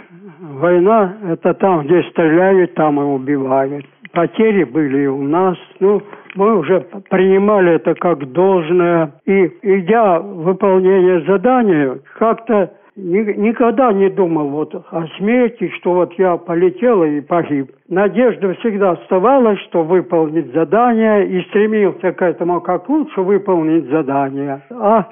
Война– 0.50 1.14
это 1.30 1.54
там, 1.54 1.86
где 1.86 2.02
стреляют, 2.10 2.74
там 2.74 3.00
и 3.00 3.04
убивают. 3.04 3.86
Потери 4.12 4.64
были 4.64 5.06
у 5.06 5.22
нас. 5.22 5.56
Ну, 5.80 6.02
мы 6.36 6.58
уже 6.58 6.88
принимали 7.10 7.74
это 7.74 7.94
как 7.94 8.32
должное. 8.32 9.12
И 9.26 9.46
идя 9.62 10.20
в 10.20 10.44
выполнение 10.44 11.22
задания, 11.22 12.00
как-то 12.18 12.72
ни, 12.96 13.20
никогда 13.38 13.94
не 13.94 14.10
думал 14.10 14.50
вот 14.50 14.74
о 14.74 15.06
смерти, 15.18 15.72
что 15.78 15.94
вот 15.94 16.14
я 16.14 16.38
полетел 16.38 17.04
и 17.04 17.22
погиб. 17.22 17.72
Надежда 17.88 18.56
всегда 18.56 18.92
оставалась, 18.92 19.60
что 19.70 19.84
выполнить 19.84 20.52
задание, 20.52 21.28
и 21.28 21.42
стремился 21.50 22.12
к 22.12 22.22
этому 22.24 22.60
как 22.62 22.90
лучше 22.90 23.22
выполнить 23.22 23.86
задание. 23.90 24.64
А 24.72 25.06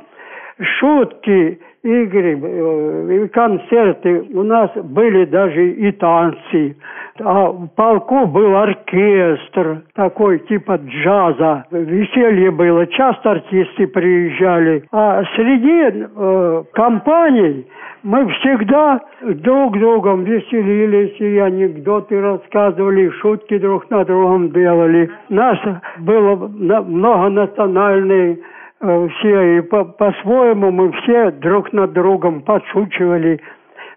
шутки 0.80 1.60
игры, 1.88 2.40
э, 2.42 3.28
концерты, 3.30 4.26
у 4.34 4.44
нас 4.44 4.70
были 4.76 5.26
даже 5.26 5.72
и 5.72 5.92
танцы. 5.94 6.76
А 7.20 7.50
в 7.50 7.68
полку 7.76 8.28
был 8.28 8.56
оркестр, 8.56 9.82
такой 9.96 10.38
типа 10.40 10.80
джаза. 10.86 11.66
Веселье 11.72 12.52
было, 12.52 12.86
часто 12.88 13.32
артисты 13.32 13.88
приезжали. 13.88 14.84
А 14.92 15.24
среди 15.36 16.06
э, 16.16 16.64
компаний 16.74 17.66
мы 18.04 18.28
всегда 18.28 19.02
друг 19.22 19.80
другом 19.80 20.26
веселились, 20.26 21.20
и 21.20 21.40
анекдоты 21.40 22.22
рассказывали, 22.22 23.10
шутки 23.22 23.58
друг 23.58 23.90
на 23.90 24.06
другом 24.06 24.52
делали. 24.52 25.10
Нас 25.30 25.58
было 26.00 26.36
многонациональные 26.36 28.34
Э, 28.34 28.38
все, 28.80 29.58
и 29.58 29.62
по- 29.62 29.86
по-своему 29.86 30.72
мы 30.72 30.92
все 30.92 31.32
друг 31.32 31.74
над 31.74 31.94
другом 31.94 32.42
подшучивали. 32.42 33.40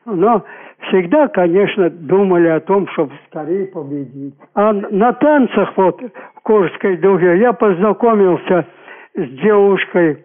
Но 0.06 0.42
всегда, 0.88 1.28
конечно, 1.28 1.90
думали 1.90 2.48
о 2.48 2.60
том, 2.60 2.88
чтобы 2.88 3.12
скорее 3.28 3.66
победить. 3.66 4.34
А 4.54 4.72
на 4.72 5.12
танцах 5.12 5.72
вот 5.76 6.00
в 6.00 6.40
Курской 6.42 6.96
дуге 6.96 7.38
я 7.38 7.52
познакомился 7.52 8.66
с 9.14 9.28
девушкой, 9.42 10.24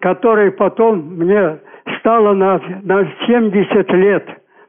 которая 0.00 0.50
потом 0.52 1.16
мне 1.16 1.58
стала 1.98 2.34
на, 2.34 2.60
на 2.82 3.08
70 3.26 3.92
лет 3.92 4.26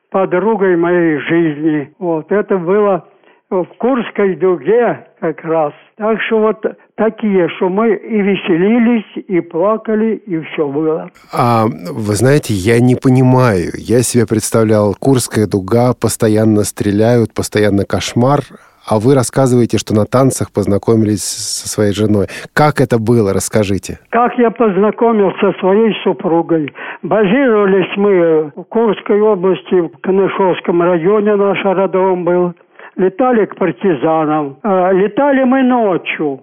подругой 0.09 0.75
моей 0.75 1.17
жизни. 1.19 1.93
Вот 1.99 2.31
это 2.31 2.57
было 2.57 3.07
в 3.49 3.65
Курской 3.77 4.35
дуге 4.35 5.05
как 5.19 5.43
раз. 5.43 5.73
Так 5.97 6.21
что 6.21 6.39
вот 6.39 6.65
такие, 7.01 7.49
что 7.49 7.67
мы 7.69 7.95
и 7.95 8.21
веселились, 8.21 9.25
и 9.27 9.41
плакали, 9.41 10.21
и 10.27 10.39
все 10.41 10.67
было. 10.67 11.09
А 11.33 11.65
вы 11.65 12.13
знаете, 12.13 12.53
я 12.53 12.79
не 12.79 12.95
понимаю. 12.95 13.71
Я 13.75 14.03
себе 14.03 14.27
представлял, 14.27 14.93
Курская 14.99 15.47
дуга, 15.47 15.93
постоянно 15.99 16.63
стреляют, 16.63 17.33
постоянно 17.33 17.85
кошмар, 17.85 18.41
а 18.87 18.99
вы 18.99 19.15
рассказываете, 19.15 19.79
что 19.79 19.95
на 19.95 20.05
танцах 20.05 20.51
познакомились 20.53 21.23
со 21.23 21.67
своей 21.67 21.93
женой. 21.93 22.27
Как 22.53 22.79
это 22.81 22.99
было? 22.99 23.33
Расскажите. 23.33 23.99
Как 24.09 24.37
я 24.37 24.51
познакомился 24.51 25.39
со 25.39 25.59
своей 25.59 25.93
супругой? 26.03 26.71
Базировались 27.01 27.97
мы 27.97 28.51
в 28.55 28.63
Курской 28.65 29.21
области, 29.21 29.75
в 29.81 29.97
Канышовском 30.01 30.81
районе 30.83 31.35
наш 31.35 31.63
родом 31.63 32.25
был 32.25 32.53
летали 32.97 33.45
к 33.45 33.55
партизанам. 33.55 34.57
А, 34.63 34.91
летали 34.91 35.43
мы 35.43 35.63
ночью. 35.63 36.41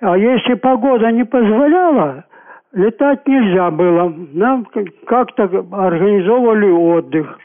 А 0.00 0.16
если 0.16 0.54
погода 0.54 1.10
не 1.10 1.24
позволяла, 1.24 2.24
летать 2.72 3.26
нельзя 3.26 3.70
было. 3.70 4.12
Нам 4.32 4.66
как-то 5.06 5.44
организовывали 5.72 6.70
отдых. 6.70 7.38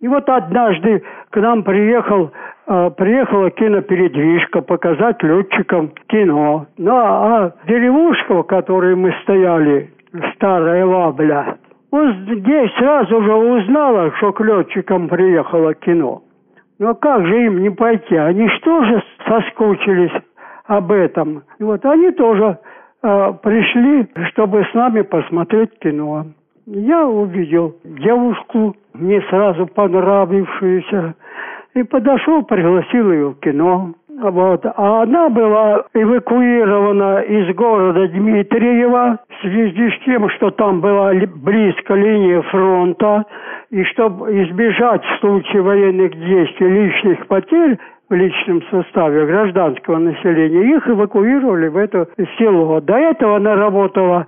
И 0.00 0.08
вот 0.08 0.28
однажды 0.28 1.02
к 1.30 1.36
нам 1.40 1.62
приехал, 1.62 2.30
э, 2.66 2.90
приехала 2.90 3.50
кинопередвижка 3.50 4.60
показать 4.60 5.22
летчикам 5.22 5.92
кино. 6.08 6.66
Ну 6.76 6.92
а 6.94 7.52
деревушка, 7.66 8.34
в 8.34 8.42
которой 8.42 8.96
мы 8.96 9.14
стояли, 9.22 9.90
старая 10.34 10.84
Лабля, 10.84 11.56
вот 11.90 12.14
здесь 12.16 12.70
сразу 12.74 13.22
же 13.22 13.34
узнала, 13.34 14.12
что 14.18 14.32
к 14.32 14.40
летчикам 14.44 15.08
приехало 15.08 15.72
кино. 15.72 16.22
Ну 16.78 16.88
а 16.90 16.94
как 16.94 17.24
же 17.26 17.46
им 17.46 17.62
не 17.62 17.70
пойти? 17.70 18.16
Они 18.16 18.46
что 18.48 18.84
же 18.84 19.02
соскучились 19.26 20.12
об 20.66 20.92
этом? 20.92 21.42
И 21.58 21.64
вот 21.64 21.84
они 21.84 22.10
тоже 22.12 22.58
э, 23.02 23.32
пришли, 23.42 24.08
чтобы 24.30 24.64
с 24.64 24.74
нами 24.74 25.02
посмотреть 25.02 25.78
кино. 25.78 26.26
Я 26.66 27.06
увидел 27.06 27.76
девушку, 27.84 28.74
мне 28.94 29.20
сразу 29.28 29.66
понравившуюся, 29.66 31.14
и 31.74 31.82
подошел, 31.82 32.42
пригласил 32.44 33.12
ее 33.12 33.28
в 33.30 33.40
кино. 33.40 33.92
Вот. 34.08 34.64
А 34.64 35.02
она 35.02 35.28
была 35.28 35.84
эвакуирована 35.92 37.18
из 37.20 37.54
города 37.56 38.06
Дмитриева 38.08 39.18
в 39.28 39.40
связи 39.42 39.90
с 39.90 40.04
тем, 40.04 40.28
что 40.30 40.50
там 40.52 40.80
была 40.80 41.12
близко 41.34 41.94
линия 41.94 42.40
фронта, 42.42 43.24
и 43.70 43.82
чтобы 43.84 44.30
избежать 44.44 45.02
в 45.04 45.20
случае 45.20 45.62
военных 45.62 46.12
действий 46.12 46.68
личных 46.68 47.26
потерь 47.26 47.78
в 48.08 48.14
личном 48.14 48.62
составе 48.70 49.26
гражданского 49.26 49.98
населения, 49.98 50.76
их 50.76 50.88
эвакуировали 50.88 51.68
в 51.68 51.76
это 51.76 52.08
село. 52.38 52.80
До 52.80 52.96
этого 52.96 53.36
она 53.36 53.54
работала 53.54 54.26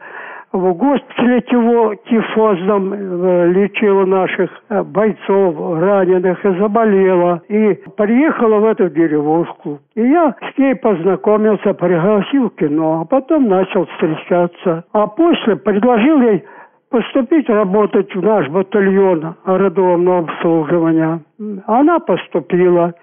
в 0.52 0.72
госпитале 0.74 1.40
тифозном, 1.42 2.92
э, 2.92 3.48
лечила 3.48 4.04
наших 4.06 4.50
э, 4.68 4.82
бойцов 4.82 5.56
раненых 5.80 6.44
и 6.44 6.58
заболела. 6.58 7.42
И 7.48 7.78
приехала 7.96 8.60
в 8.60 8.64
эту 8.64 8.88
деревушку. 8.88 9.80
И 9.94 10.00
я 10.00 10.34
с 10.54 10.58
ней 10.58 10.74
познакомился, 10.76 11.74
пригласил 11.74 12.50
кино, 12.50 13.02
а 13.02 13.04
потом 13.04 13.48
начал 13.48 13.86
встречаться. 13.86 14.84
А 14.92 15.06
после 15.06 15.56
предложил 15.56 16.22
ей 16.22 16.44
поступить 16.90 17.48
работать 17.50 18.14
в 18.14 18.22
наш 18.22 18.48
батальон 18.48 19.34
родового 19.44 20.18
обслуживания. 20.18 21.20
Она 21.66 21.98
поступила. 21.98 22.94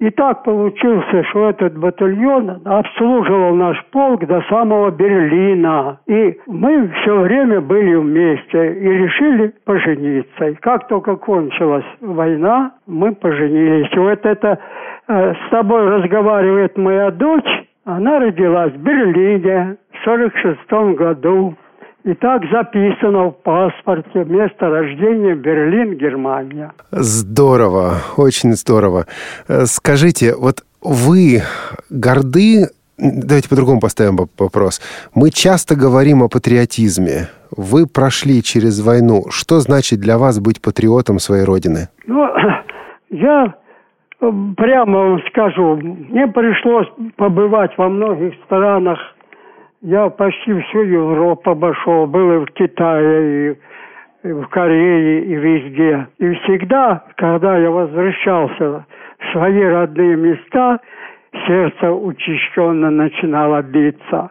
И 0.00 0.10
так 0.10 0.44
получился, 0.44 1.24
что 1.24 1.50
этот 1.50 1.76
батальон 1.76 2.60
обслуживал 2.64 3.54
наш 3.56 3.84
полк 3.86 4.24
до 4.26 4.40
самого 4.42 4.90
Берлина. 4.92 5.98
И 6.06 6.38
мы 6.46 6.88
все 6.88 7.18
время 7.18 7.60
были 7.60 7.96
вместе 7.96 8.74
и 8.74 8.88
решили 8.88 9.52
пожениться. 9.64 10.46
И 10.46 10.54
как 10.56 10.86
только 10.86 11.16
кончилась 11.16 11.84
война, 12.00 12.74
мы 12.86 13.12
поженились. 13.12 13.90
Вот 13.96 14.24
это 14.24 14.58
э, 15.08 15.34
с 15.34 15.50
тобой 15.50 15.88
разговаривает 15.88 16.78
моя 16.78 17.10
дочь, 17.10 17.66
Она 17.84 18.20
родилась 18.20 18.72
в 18.74 18.82
Берлине 18.82 19.78
в 19.92 20.04
46 20.04 20.70
году. 20.94 21.56
И 22.04 22.14
так 22.14 22.42
записано 22.50 23.30
в 23.30 23.42
паспорте 23.42 24.24
место 24.24 24.70
рождения 24.70 25.34
Берлин, 25.34 25.94
Германия. 25.96 26.72
Здорово, 26.90 27.96
очень 28.16 28.52
здорово. 28.52 29.06
Э, 29.48 29.66
скажите, 29.66 30.34
вот 30.34 30.64
вы 30.80 31.42
горды 31.90 32.68
Давайте 32.98 33.48
по-другому 33.48 33.80
поставим 33.80 34.16
вопрос. 34.38 34.80
Мы 35.14 35.30
часто 35.30 35.76
говорим 35.76 36.22
о 36.24 36.28
патриотизме. 36.28 37.28
Вы 37.56 37.86
прошли 37.86 38.42
через 38.42 38.84
войну. 38.84 39.26
Что 39.30 39.60
значит 39.60 40.00
для 40.00 40.18
вас 40.18 40.40
быть 40.40 40.60
патриотом 40.60 41.20
своей 41.20 41.44
родины? 41.44 41.88
Ну, 42.08 42.28
я 43.10 43.54
э, 44.20 44.32
прямо 44.56 44.98
вам 44.98 45.20
скажу, 45.28 45.76
мне 45.76 46.26
пришлось 46.26 46.88
побывать 47.16 47.70
во 47.78 47.88
многих 47.88 48.34
странах. 48.46 48.98
Я 49.80 50.08
почти 50.10 50.60
всю 50.60 50.82
Европу 50.82 51.50
обошел, 51.50 52.06
был 52.06 52.42
и 52.42 52.44
в 52.44 52.50
Китае, 52.52 53.56
и 54.24 54.32
в 54.32 54.46
Корее, 54.48 55.24
и 55.24 55.34
везде. 55.34 56.08
И 56.18 56.34
всегда, 56.34 57.04
когда 57.16 57.56
я 57.58 57.70
возвращался 57.70 58.86
в 59.18 59.32
свои 59.32 59.62
родные 59.62 60.16
места– 60.16 60.80
сердце 61.46 61.92
учащенно 61.92 62.90
начинало 62.90 63.62
биться. 63.62 64.30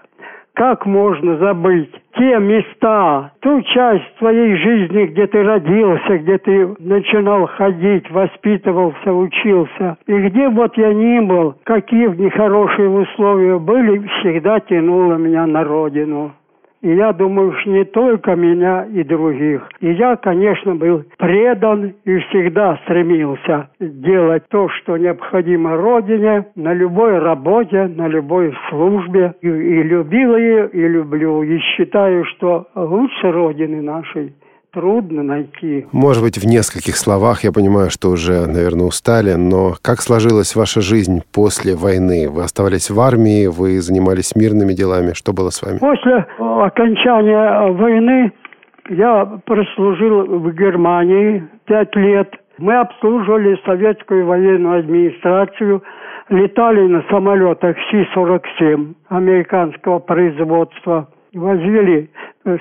Как 0.57 0.87
можно 0.87 1.37
забыть 1.37 1.91
те 2.17 2.39
места, 2.39 3.31
ту 3.41 3.61
часть 3.61 4.15
твоей 4.17 4.55
жизни, 4.55 5.05
где 5.05 5.27
ты 5.27 5.43
родился, 5.43 6.17
где 6.17 6.39
ты 6.39 6.75
начинал 6.79 7.45
ходить, 7.45 8.09
воспитывался, 8.09 9.13
учился. 9.13 9.97
И 10.07 10.17
где 10.17 10.49
вот 10.49 10.75
я 10.75 10.91
ни 10.95 11.19
был, 11.19 11.53
какие 11.63 12.07
нехорошие 12.07 12.89
условия 12.89 13.59
были, 13.59 13.99
всегда 14.19 14.59
тянуло 14.61 15.13
меня 15.17 15.45
на 15.45 15.63
родину. 15.63 16.31
И 16.81 16.93
я 16.93 17.11
думаю, 17.11 17.53
что 17.53 17.69
не 17.71 17.85
только 17.85 18.35
меня 18.35 18.85
и 18.85 19.03
других. 19.03 19.67
И 19.81 19.91
я, 19.93 20.15
конечно, 20.15 20.75
был 20.75 21.03
предан 21.17 21.93
и 22.05 22.17
всегда 22.19 22.77
стремился 22.83 23.69
делать 23.79 24.43
то, 24.49 24.69
что 24.69 24.97
необходимо 24.97 25.75
Родине, 25.75 26.45
на 26.55 26.73
любой 26.73 27.17
работе, 27.19 27.87
на 27.87 28.07
любой 28.07 28.55
службе. 28.69 29.33
И, 29.41 29.47
и 29.47 29.83
любил 29.83 30.35
ее, 30.37 30.69
и 30.69 30.87
люблю. 30.87 31.41
И 31.43 31.57
считаю, 31.59 32.25
что 32.25 32.67
лучше 32.75 33.31
Родины 33.31 33.81
нашей– 33.81 34.33
трудно 34.77 35.23
найти. 35.23 35.87
Может 35.91 36.21
быть, 36.21 36.37
в 36.37 36.45
нескольких 36.45 36.97
словах, 36.97 37.43
я 37.43 37.51
понимаю, 37.51 37.89
что 37.89 38.09
уже, 38.09 38.45
наверное, 38.45 38.85
устали, 38.85 39.33
но 39.33 39.73
как 39.81 40.01
сложилась 40.01 40.55
ваша 40.55 40.81
жизнь 40.81 41.23
после 41.33 41.75
войны? 41.75 42.29
Вы 42.29 42.43
оставались 42.43 42.91
в 42.91 42.99
армии, 42.99 43.47
вы 43.47 43.81
занимались 43.81 44.35
мирными 44.35 44.73
делами, 44.73 45.13
что 45.13 45.33
было 45.33 45.49
с 45.49 45.63
вами? 45.63 45.79
После 45.79 46.27
окончания 46.37 47.71
войны 47.71 48.31
я 48.89 49.25
прослужил 49.45 50.25
в 50.41 50.53
Германии 50.53 51.43
пять 51.65 51.95
лет. 51.95 52.29
Мы 52.59 52.75
обслуживали 52.75 53.59
советскую 53.65 54.27
военную 54.27 54.79
администрацию, 54.79 55.81
летали 56.29 56.81
на 56.87 57.03
самолетах 57.09 57.75
Си-47 57.89 58.93
американского 59.09 59.99
производства, 59.99 61.07
возили 61.33 62.09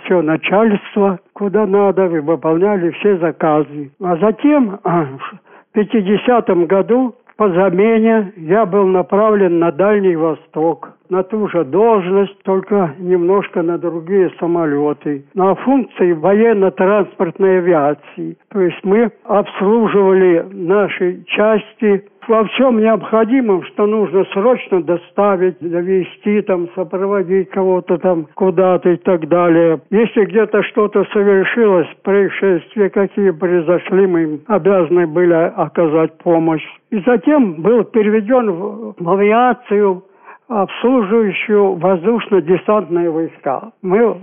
все 0.04 0.22
начальство 0.22 1.20
куда 1.32 1.66
надо, 1.66 2.06
выполняли 2.08 2.90
все 2.92 3.18
заказы. 3.18 3.90
А 4.00 4.16
затем 4.16 4.78
в 4.82 5.78
50-м 5.78 6.66
году 6.66 7.14
по 7.36 7.50
замене 7.50 8.32
я 8.36 8.64
был 8.64 8.86
направлен 8.86 9.58
на 9.58 9.70
Дальний 9.70 10.16
Восток, 10.16 10.88
на 11.10 11.22
ту 11.22 11.48
же 11.48 11.64
должность, 11.64 12.42
только 12.44 12.94
немножко 12.98 13.60
на 13.60 13.76
другие 13.76 14.32
самолеты, 14.40 15.26
на 15.34 15.54
функции 15.54 16.12
военно-транспортной 16.12 17.58
авиации. 17.58 18.38
То 18.50 18.60
есть 18.60 18.82
мы 18.84 19.12
обслуживали 19.24 20.46
наши 20.50 21.24
части 21.26 22.06
во 22.28 22.44
всем 22.44 22.80
необходимом, 22.80 23.62
что 23.64 23.86
нужно 23.86 24.24
срочно 24.32 24.82
доставить, 24.82 25.58
довести, 25.60 26.42
там, 26.42 26.68
сопроводить 26.74 27.50
кого-то 27.50 27.98
там 27.98 28.26
куда-то 28.34 28.90
и 28.90 28.96
так 28.96 29.28
далее. 29.28 29.80
Если 29.90 30.24
где-то 30.24 30.62
что-то 30.64 31.04
совершилось, 31.12 31.88
происшествия 32.02 32.90
какие 32.90 33.30
произошли, 33.30 34.06
мы 34.06 34.40
обязаны 34.46 35.06
были 35.06 35.32
оказать 35.32 36.16
помощь. 36.18 36.64
И 36.90 36.98
затем 37.00 37.62
был 37.62 37.84
переведен 37.84 38.50
в 38.98 39.10
авиацию, 39.10 40.02
обслуживающую 40.48 41.74
воздушно-десантные 41.74 43.10
войска. 43.10 43.72
Мы 43.82 44.14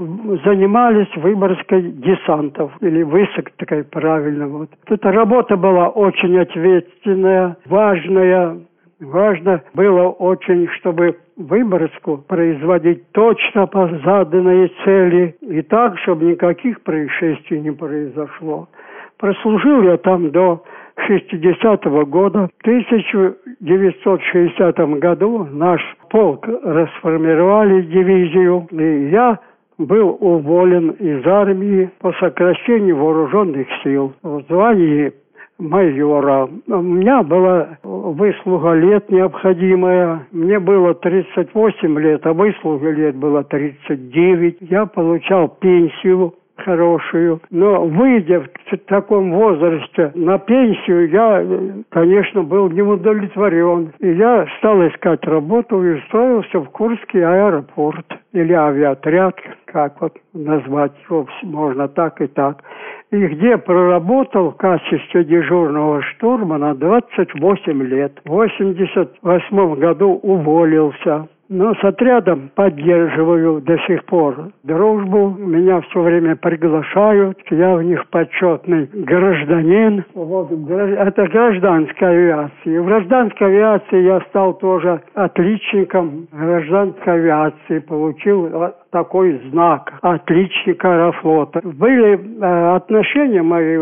занимались 0.46 1.14
выборской 1.18 1.82
десантов, 1.82 2.72
или 2.82 3.04
высок 3.04 3.52
такая 3.58 3.84
правильно. 3.84 4.48
Вот. 4.48 4.70
Эта 4.88 5.12
работа 5.12 5.58
была 5.58 5.90
очень 5.90 6.40
ответственная, 6.40 7.58
важная. 7.66 8.58
Важно 9.02 9.62
было 9.74 10.10
очень, 10.10 10.68
чтобы 10.80 11.18
выборску 11.36 12.20
производить 12.20 13.12
точно 13.12 13.68
по 13.68 13.90
заданной 14.06 14.72
цели 14.86 15.36
и 15.42 15.62
так, 15.62 15.98
чтобы 16.00 16.26
никаких 16.26 16.82
происшествий 16.84 17.60
не 17.60 17.72
произошло. 17.72 18.70
Прослужил 19.18 19.82
я 19.82 19.98
там 19.98 20.32
до 20.32 20.64
60-го 21.10 22.06
года. 22.06 22.48
В 22.48 22.52
1960 22.62 24.78
году 25.00 25.48
наш 25.52 25.82
полк 26.14 26.48
расформировали 26.48 27.82
дивизию, 27.82 28.68
и 28.70 29.10
я 29.10 29.40
был 29.80 30.16
уволен 30.20 30.92
из 30.92 31.26
армии 31.26 31.90
по 32.00 32.14
сокращению 32.14 32.98
вооруженных 32.98 33.68
сил 33.84 34.14
в 34.22 34.44
звании 34.48 35.12
майора. 35.58 36.48
У 36.68 36.82
меня 36.82 37.24
была 37.24 37.80
выслуга 37.82 38.74
лет 38.74 39.10
необходимая. 39.10 40.28
Мне 40.32 40.60
было 40.60 40.94
38 40.94 42.00
лет, 42.00 42.26
а 42.28 42.34
выслуга 42.34 42.92
лет 42.92 43.16
было 43.16 43.44
39. 43.44 44.58
Я 44.62 44.86
получал 44.86 45.48
пенсию 45.48 46.36
хорошую. 46.64 47.42
Но 47.50 47.86
выйдя 47.86 48.42
в 48.42 48.78
таком 48.88 49.32
возрасте 49.32 50.12
на 50.16 50.38
пенсию, 50.40 51.10
я, 51.10 51.46
конечно, 51.90 52.44
был 52.44 52.70
не 52.70 52.82
удовлетворен. 52.82 53.94
И 54.00 54.12
я 54.14 54.48
стал 54.58 54.86
искать 54.88 55.24
работу 55.26 55.84
и 55.84 55.96
устроился 55.96 56.60
в 56.60 56.70
Курский 56.70 57.24
аэропорт 57.24 58.06
или 58.34 58.54
авиаотряд, 58.54 59.36
как 59.66 60.02
вот 60.02 60.14
назвать 60.34 60.94
его, 61.10 61.28
можно 61.44 61.88
так 61.88 62.22
и 62.22 62.28
так. 62.28 62.64
И 63.12 63.28
где 63.28 63.58
проработал 63.58 64.52
в 64.52 64.58
качестве 64.58 65.24
дежурного 65.24 66.02
штурмана 66.02 66.74
28 66.74 67.84
лет. 67.84 68.20
В 68.26 68.30
88 68.30 69.76
году 69.76 70.20
уволился. 70.24 71.28
Но 71.56 71.76
с 71.76 71.84
отрядом 71.84 72.50
поддерживаю 72.56 73.62
до 73.62 73.78
сих 73.86 74.04
пор 74.06 74.50
дружбу. 74.64 75.36
Меня 75.38 75.82
все 75.82 76.02
время 76.02 76.36
приглашают. 76.36 77.38
Я 77.52 77.76
в 77.76 77.84
них 77.84 78.08
почетный 78.10 78.90
гражданин. 78.92 80.04
Вот, 80.16 80.52
это 80.52 81.28
гражданская 81.28 82.10
авиация. 82.10 82.82
В 82.82 82.86
гражданской 82.88 83.46
авиации 83.46 84.02
я 84.02 84.22
стал 84.30 84.56
тоже 84.56 85.00
отличником 85.14 86.28
гражданской 86.32 87.14
авиации. 87.14 87.80
Получил 87.88 88.50
такой 88.90 89.40
знак 89.52 89.94
отличника 90.02 90.92
аэрофлота. 90.92 91.62
Были 91.64 92.14
э, 92.16 92.76
отношения 92.76 93.44
мои 93.44 93.78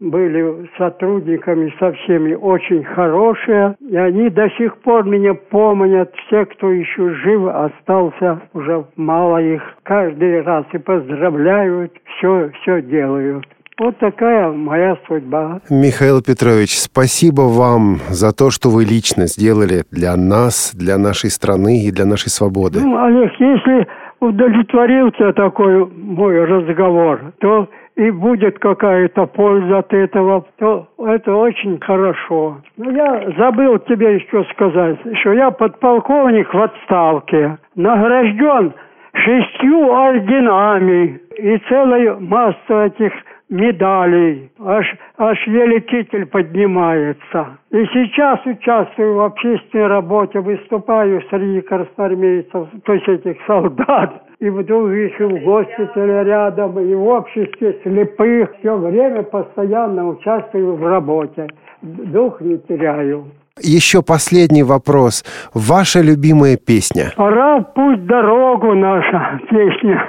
были 0.00 0.68
сотрудниками 0.76 1.72
со 1.78 1.92
всеми 1.92 2.34
очень 2.34 2.84
хорошие, 2.84 3.76
и 3.80 3.96
они 3.96 4.30
до 4.30 4.48
сих 4.50 4.76
пор 4.78 5.04
меня 5.04 5.34
помнят. 5.34 6.12
Все, 6.26 6.44
кто 6.46 6.70
еще 6.70 7.14
жив, 7.14 7.46
остался, 7.46 8.42
уже 8.52 8.84
мало 8.96 9.38
их. 9.38 9.62
Каждый 9.82 10.42
раз 10.42 10.66
и 10.72 10.78
поздравляют, 10.78 11.92
все, 12.16 12.50
все 12.60 12.82
делают. 12.82 13.46
Вот 13.78 13.98
такая 13.98 14.50
моя 14.52 14.96
судьба. 15.06 15.60
Михаил 15.68 16.22
Петрович, 16.22 16.78
спасибо 16.78 17.42
вам 17.42 17.98
за 18.08 18.32
то, 18.32 18.50
что 18.50 18.70
вы 18.70 18.84
лично 18.84 19.26
сделали 19.26 19.82
для 19.90 20.16
нас, 20.16 20.74
для 20.74 20.96
нашей 20.96 21.30
страны 21.30 21.84
и 21.84 21.90
для 21.90 22.06
нашей 22.06 22.30
свободы. 22.30 22.80
Ну, 22.80 22.96
Олег, 22.96 23.32
если 23.38 23.86
удовлетворил 24.20 25.10
тебя 25.12 25.34
такой 25.34 25.86
мой 25.86 26.42
разговор, 26.44 27.34
то 27.38 27.68
и 27.96 28.10
будет 28.10 28.58
какая-то 28.58 29.26
польза 29.26 29.78
от 29.78 29.92
этого, 29.92 30.44
то 30.58 30.86
это 30.98 31.34
очень 31.34 31.80
хорошо. 31.80 32.58
Но 32.76 32.90
я 32.90 33.30
забыл 33.38 33.78
тебе 33.80 34.16
еще 34.16 34.44
сказать, 34.52 34.98
что 35.20 35.32
я 35.32 35.50
подполковник 35.50 36.52
в 36.52 36.62
отставке, 36.62 37.58
награжден 37.74 38.74
шестью 39.14 39.90
орденами 39.92 41.20
и 41.38 41.58
целой 41.68 42.18
массой 42.20 42.88
этих 42.88 43.12
медалей. 43.48 44.50
Аж, 44.58 44.94
аж 45.18 45.46
еле 45.46 45.80
поднимается. 46.26 47.58
И 47.70 47.84
сейчас 47.86 48.44
участвую 48.44 49.14
в 49.14 49.20
общественной 49.20 49.86
работе, 49.86 50.40
выступаю 50.40 51.22
среди 51.30 51.60
красноармейцев, 51.62 52.68
то 52.84 52.92
есть 52.92 53.08
этих 53.08 53.36
солдат. 53.46 54.22
И 54.38 54.50
в 54.50 54.64
других, 54.66 55.18
и 55.18 55.24
в 55.24 55.44
госпитале 55.44 56.24
рядом, 56.24 56.78
и 56.78 56.94
в 56.94 57.06
обществе 57.06 57.78
слепых. 57.82 58.50
Все 58.58 58.76
время 58.76 59.22
постоянно 59.22 60.08
участвую 60.08 60.76
в 60.76 60.86
работе. 60.86 61.48
Дух 61.80 62.40
не 62.40 62.58
теряю. 62.58 63.30
Еще 63.62 64.02
последний 64.02 64.62
вопрос. 64.62 65.24
Ваша 65.54 66.02
любимая 66.02 66.58
песня? 66.58 67.12
Пора 67.16 67.60
в 67.60 67.72
путь 67.72 68.04
дорогу 68.04 68.74
наша 68.74 69.40
песня. 69.48 70.04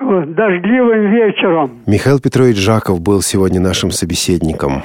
Дождливым 0.00 1.12
вечером. 1.12 1.82
Михаил 1.86 2.18
Петрович 2.18 2.56
Жаков 2.56 3.00
был 3.00 3.22
сегодня 3.22 3.60
нашим 3.60 3.92
собеседником. 3.92 4.82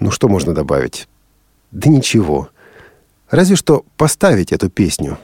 Ну 0.00 0.10
что 0.10 0.28
можно 0.28 0.54
добавить? 0.54 1.06
Да 1.70 1.90
ничего. 1.90 2.48
Разве 3.30 3.56
что 3.56 3.82
поставить 3.98 4.52
эту 4.52 4.70
песню. 4.70 5.18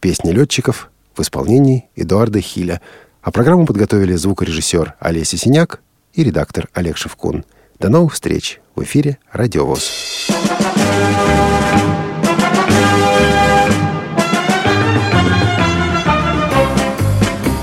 Песня 0.00 0.32
летчиков 0.32 0.90
в 1.14 1.20
исполнении 1.20 1.88
Эдуарда 1.96 2.40
Хиля. 2.40 2.80
А 3.22 3.30
программу 3.30 3.66
подготовили 3.66 4.14
звукорежиссер 4.14 4.94
Олеся 4.98 5.36
Синяк 5.36 5.80
и 6.14 6.24
редактор 6.24 6.68
Олег 6.72 6.96
Шевкун. 6.96 7.44
До 7.78 7.88
новых 7.88 8.14
встреч 8.14 8.60
в 8.74 8.82
эфире 8.82 9.18
«Радиовоз». 9.32 10.28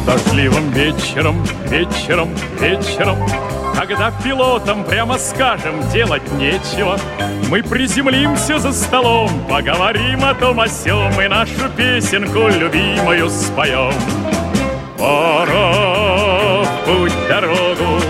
Дождливым 0.06 0.72
вечером, 0.72 1.46
вечером, 1.70 2.30
вечером 2.60 3.18
Когда 3.78 4.10
пилотам, 4.10 4.84
прямо 4.84 5.20
скажем, 5.20 5.88
делать 5.90 6.32
нечего 6.32 6.98
Мы 7.48 7.62
приземлимся 7.62 8.58
за 8.58 8.74
столом, 8.74 9.30
поговорим 9.48 10.26
о 10.26 10.34
том 10.34 10.60
о 10.60 10.68
сём 10.68 11.22
И 11.22 11.28
нашу 11.28 11.70
песенку 11.78 12.48
любимую 12.48 13.30
споем. 13.30 13.94
Пора 14.98 16.64
в 16.64 16.86
путь 16.86 17.14
дорогу, 17.30 18.02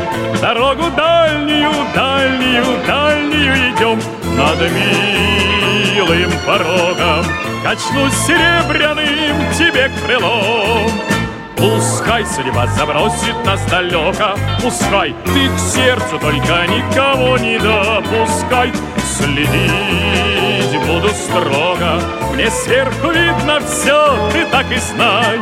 дорогу 0.41 0.83
дальнюю, 0.95 1.73
дальнюю, 1.93 2.65
дальнюю 2.87 3.53
идем 3.71 3.99
Над 4.37 4.71
милым 4.71 6.31
порогом 6.45 7.25
Качнусь 7.61 8.13
серебряным 8.25 9.53
тебе 9.53 9.91
крылом 10.05 11.16
Пускай 11.57 12.23
судьба 12.25 12.67
забросит 12.67 13.35
нас 13.43 13.59
далеко, 13.65 14.35
Пускай 14.61 15.15
ты 15.25 15.49
к 15.49 15.59
сердцу 15.59 16.19
только 16.19 16.67
никого 16.67 17.37
не 17.39 17.57
допускай. 17.57 18.71
Следить 19.17 20.79
буду 20.85 21.09
строго, 21.09 21.99
Мне 22.31 22.51
сверху 22.51 23.09
видно 23.09 23.59
все, 23.61 24.29
ты 24.31 24.45
так 24.45 24.71
и 24.71 24.77
знай. 24.77 25.39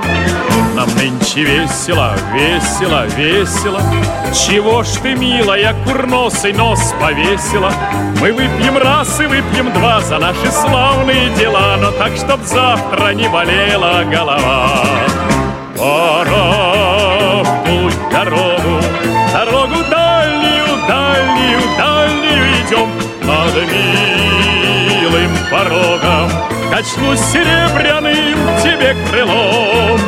Нам 0.73 0.87
нынче 0.95 1.43
весело, 1.43 2.13
весело, 2.33 3.05
весело. 3.17 3.81
Чего 4.33 4.83
ж 4.83 4.87
ты, 5.01 5.15
милая, 5.15 5.75
курносый 5.85 6.53
нос 6.53 6.93
повесила? 6.99 7.71
Мы 8.21 8.31
выпьем 8.31 8.77
раз 8.77 9.19
и 9.19 9.25
выпьем 9.25 9.71
два 9.73 9.99
за 9.99 10.17
наши 10.19 10.49
славные 10.51 11.29
дела, 11.35 11.77
Но 11.81 11.91
так, 11.91 12.15
чтоб 12.15 12.41
завтра 12.43 13.13
не 13.13 13.27
болела 13.27 14.03
голова. 14.09 15.34
Пора 15.77 17.43
в 17.43 17.63
путь 17.65 18.09
дорогу, 18.09 18.79
дорогу 19.33 19.75
дальнюю, 19.91 20.67
дальнюю, 20.87 21.59
дальнюю 21.77 22.45
идем 22.61 22.89
над 23.23 23.55
милым 23.71 25.31
порогом. 25.51 26.31
Качнусь 26.71 27.19
серебряным 27.19 28.37
тебе 28.63 28.95
крылом. 29.09 29.99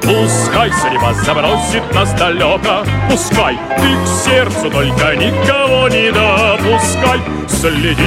Пускай 0.00 0.72
судьба 0.72 1.12
забросит 1.14 1.94
нас 1.94 2.12
далеко, 2.14 2.84
Пускай 3.10 3.58
ты 3.76 3.96
к 4.02 4.06
сердцу 4.06 4.70
только 4.70 5.14
никого 5.16 5.88
не 5.88 6.10
допускай. 6.10 7.20
Следить 7.48 8.02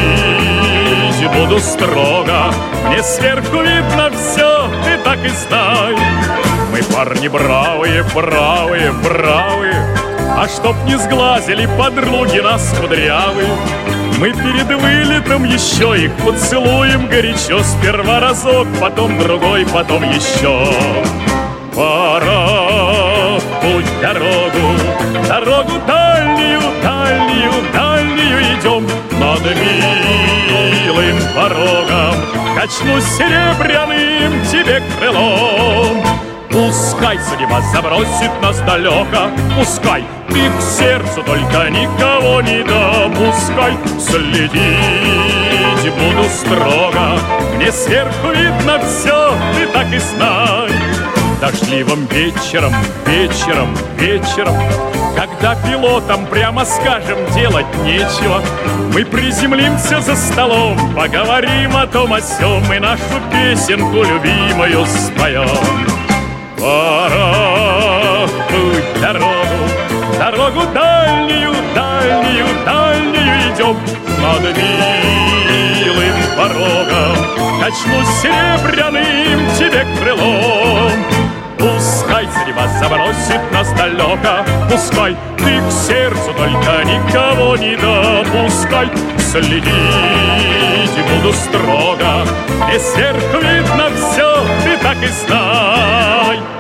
буду 1.34 1.60
строго, 1.60 2.52
Мне 2.88 3.04
сверху 3.04 3.62
видно 3.62 4.10
все, 4.12 4.70
ты 4.84 4.98
так 5.04 5.24
и 5.24 5.30
знай. 5.30 6.55
Мы 6.76 6.84
парни 6.94 7.30
бравые, 7.30 8.04
бравые, 8.14 8.92
бравые, 8.92 9.98
А 10.38 10.46
чтоб 10.46 10.76
не 10.84 10.98
сглазили 10.98 11.70
подруги 11.78 12.40
нас 12.40 12.76
кудрявые, 12.78 13.48
Мы 14.18 14.34
перед 14.34 14.68
вылетом 14.68 15.46
еще 15.46 15.98
их 15.98 16.12
поцелуем 16.18 17.08
горячо 17.08 17.64
Сперва 17.64 18.20
разок, 18.20 18.68
потом 18.82 19.18
другой, 19.18 19.66
потом 19.68 20.04
еще. 20.04 20.68
Пора 21.74 23.40
в 23.40 23.62
путь 23.62 24.02
дорогу, 24.02 24.76
дорогу 25.30 25.80
дальнюю, 25.88 26.60
дальнюю, 26.84 27.54
дальнюю 27.74 28.42
идем 28.60 28.86
Над 29.18 29.46
милым 29.46 31.20
порогом 31.34 32.16
качнусь 32.54 33.06
серебряным 33.16 34.46
тебе 34.52 34.84
крылом. 35.00 36.25
Пускай 36.76 37.18
судьба 37.20 37.62
забросит 37.74 38.32
нас 38.42 38.60
далеко, 38.68 39.32
Пускай 39.58 40.04
ты 40.28 40.50
к 40.50 40.62
сердцу 40.62 41.24
только 41.24 41.70
никого 41.70 42.42
не 42.42 42.64
допускай. 42.64 43.78
Следить 43.98 44.60
буду 45.94 46.28
строго, 46.28 47.18
Мне 47.56 47.72
сверху 47.72 48.28
видно 48.28 48.80
все, 48.80 49.34
ты 49.56 49.68
так 49.68 49.88
и 49.94 50.00
знай. 50.00 50.70
Дождливым 51.40 52.08
вечером, 52.08 52.74
вечером, 53.06 53.70
вечером 53.98 54.56
Когда 55.16 55.56
пилотам, 55.56 56.26
прямо 56.26 56.66
скажем, 56.66 57.18
делать 57.34 57.66
нечего 57.84 58.42
Мы 58.94 59.06
приземлимся 59.06 60.02
за 60.02 60.16
столом 60.16 60.78
Поговорим 60.96 61.76
о 61.76 61.88
том 61.88 62.14
о 62.14 62.22
сём 62.22 62.64
И 62.74 62.80
нашу 62.80 63.22
песенку 63.32 64.04
любимую 64.04 64.86
споем 64.86 66.05
Пора 66.66 68.26
путь 68.50 69.00
дорогу, 69.00 69.60
дорогу 70.18 70.62
дальнюю, 70.74 71.54
дальнюю, 71.76 72.48
дальнюю 72.66 73.54
идем 73.54 73.78
над 74.20 74.58
милым 74.58 76.16
порогом. 76.36 77.62
Качнусь 77.62 78.08
серебряным 78.20 79.48
тебе 79.60 79.86
крылом. 80.00 80.92
Пускай 81.60 82.26
судьба 82.26 82.68
забросит 82.80 83.52
нас 83.52 83.72
далеко, 83.74 84.44
Пускай 84.68 85.16
ты 85.38 85.62
к 85.62 85.72
сердцу 85.72 86.34
только 86.36 86.84
никого 86.84 87.58
не 87.58 87.76
допускай. 87.76 88.90
Следить 89.20 89.66
буду 91.12 91.32
строго, 91.32 92.26
Мне 92.66 92.80
сверху 92.80 93.38
видно 93.38 93.92
все, 93.96 94.44
ты 94.64 94.78
так 94.78 94.98
и 95.04 95.08
знай. 95.08 96.55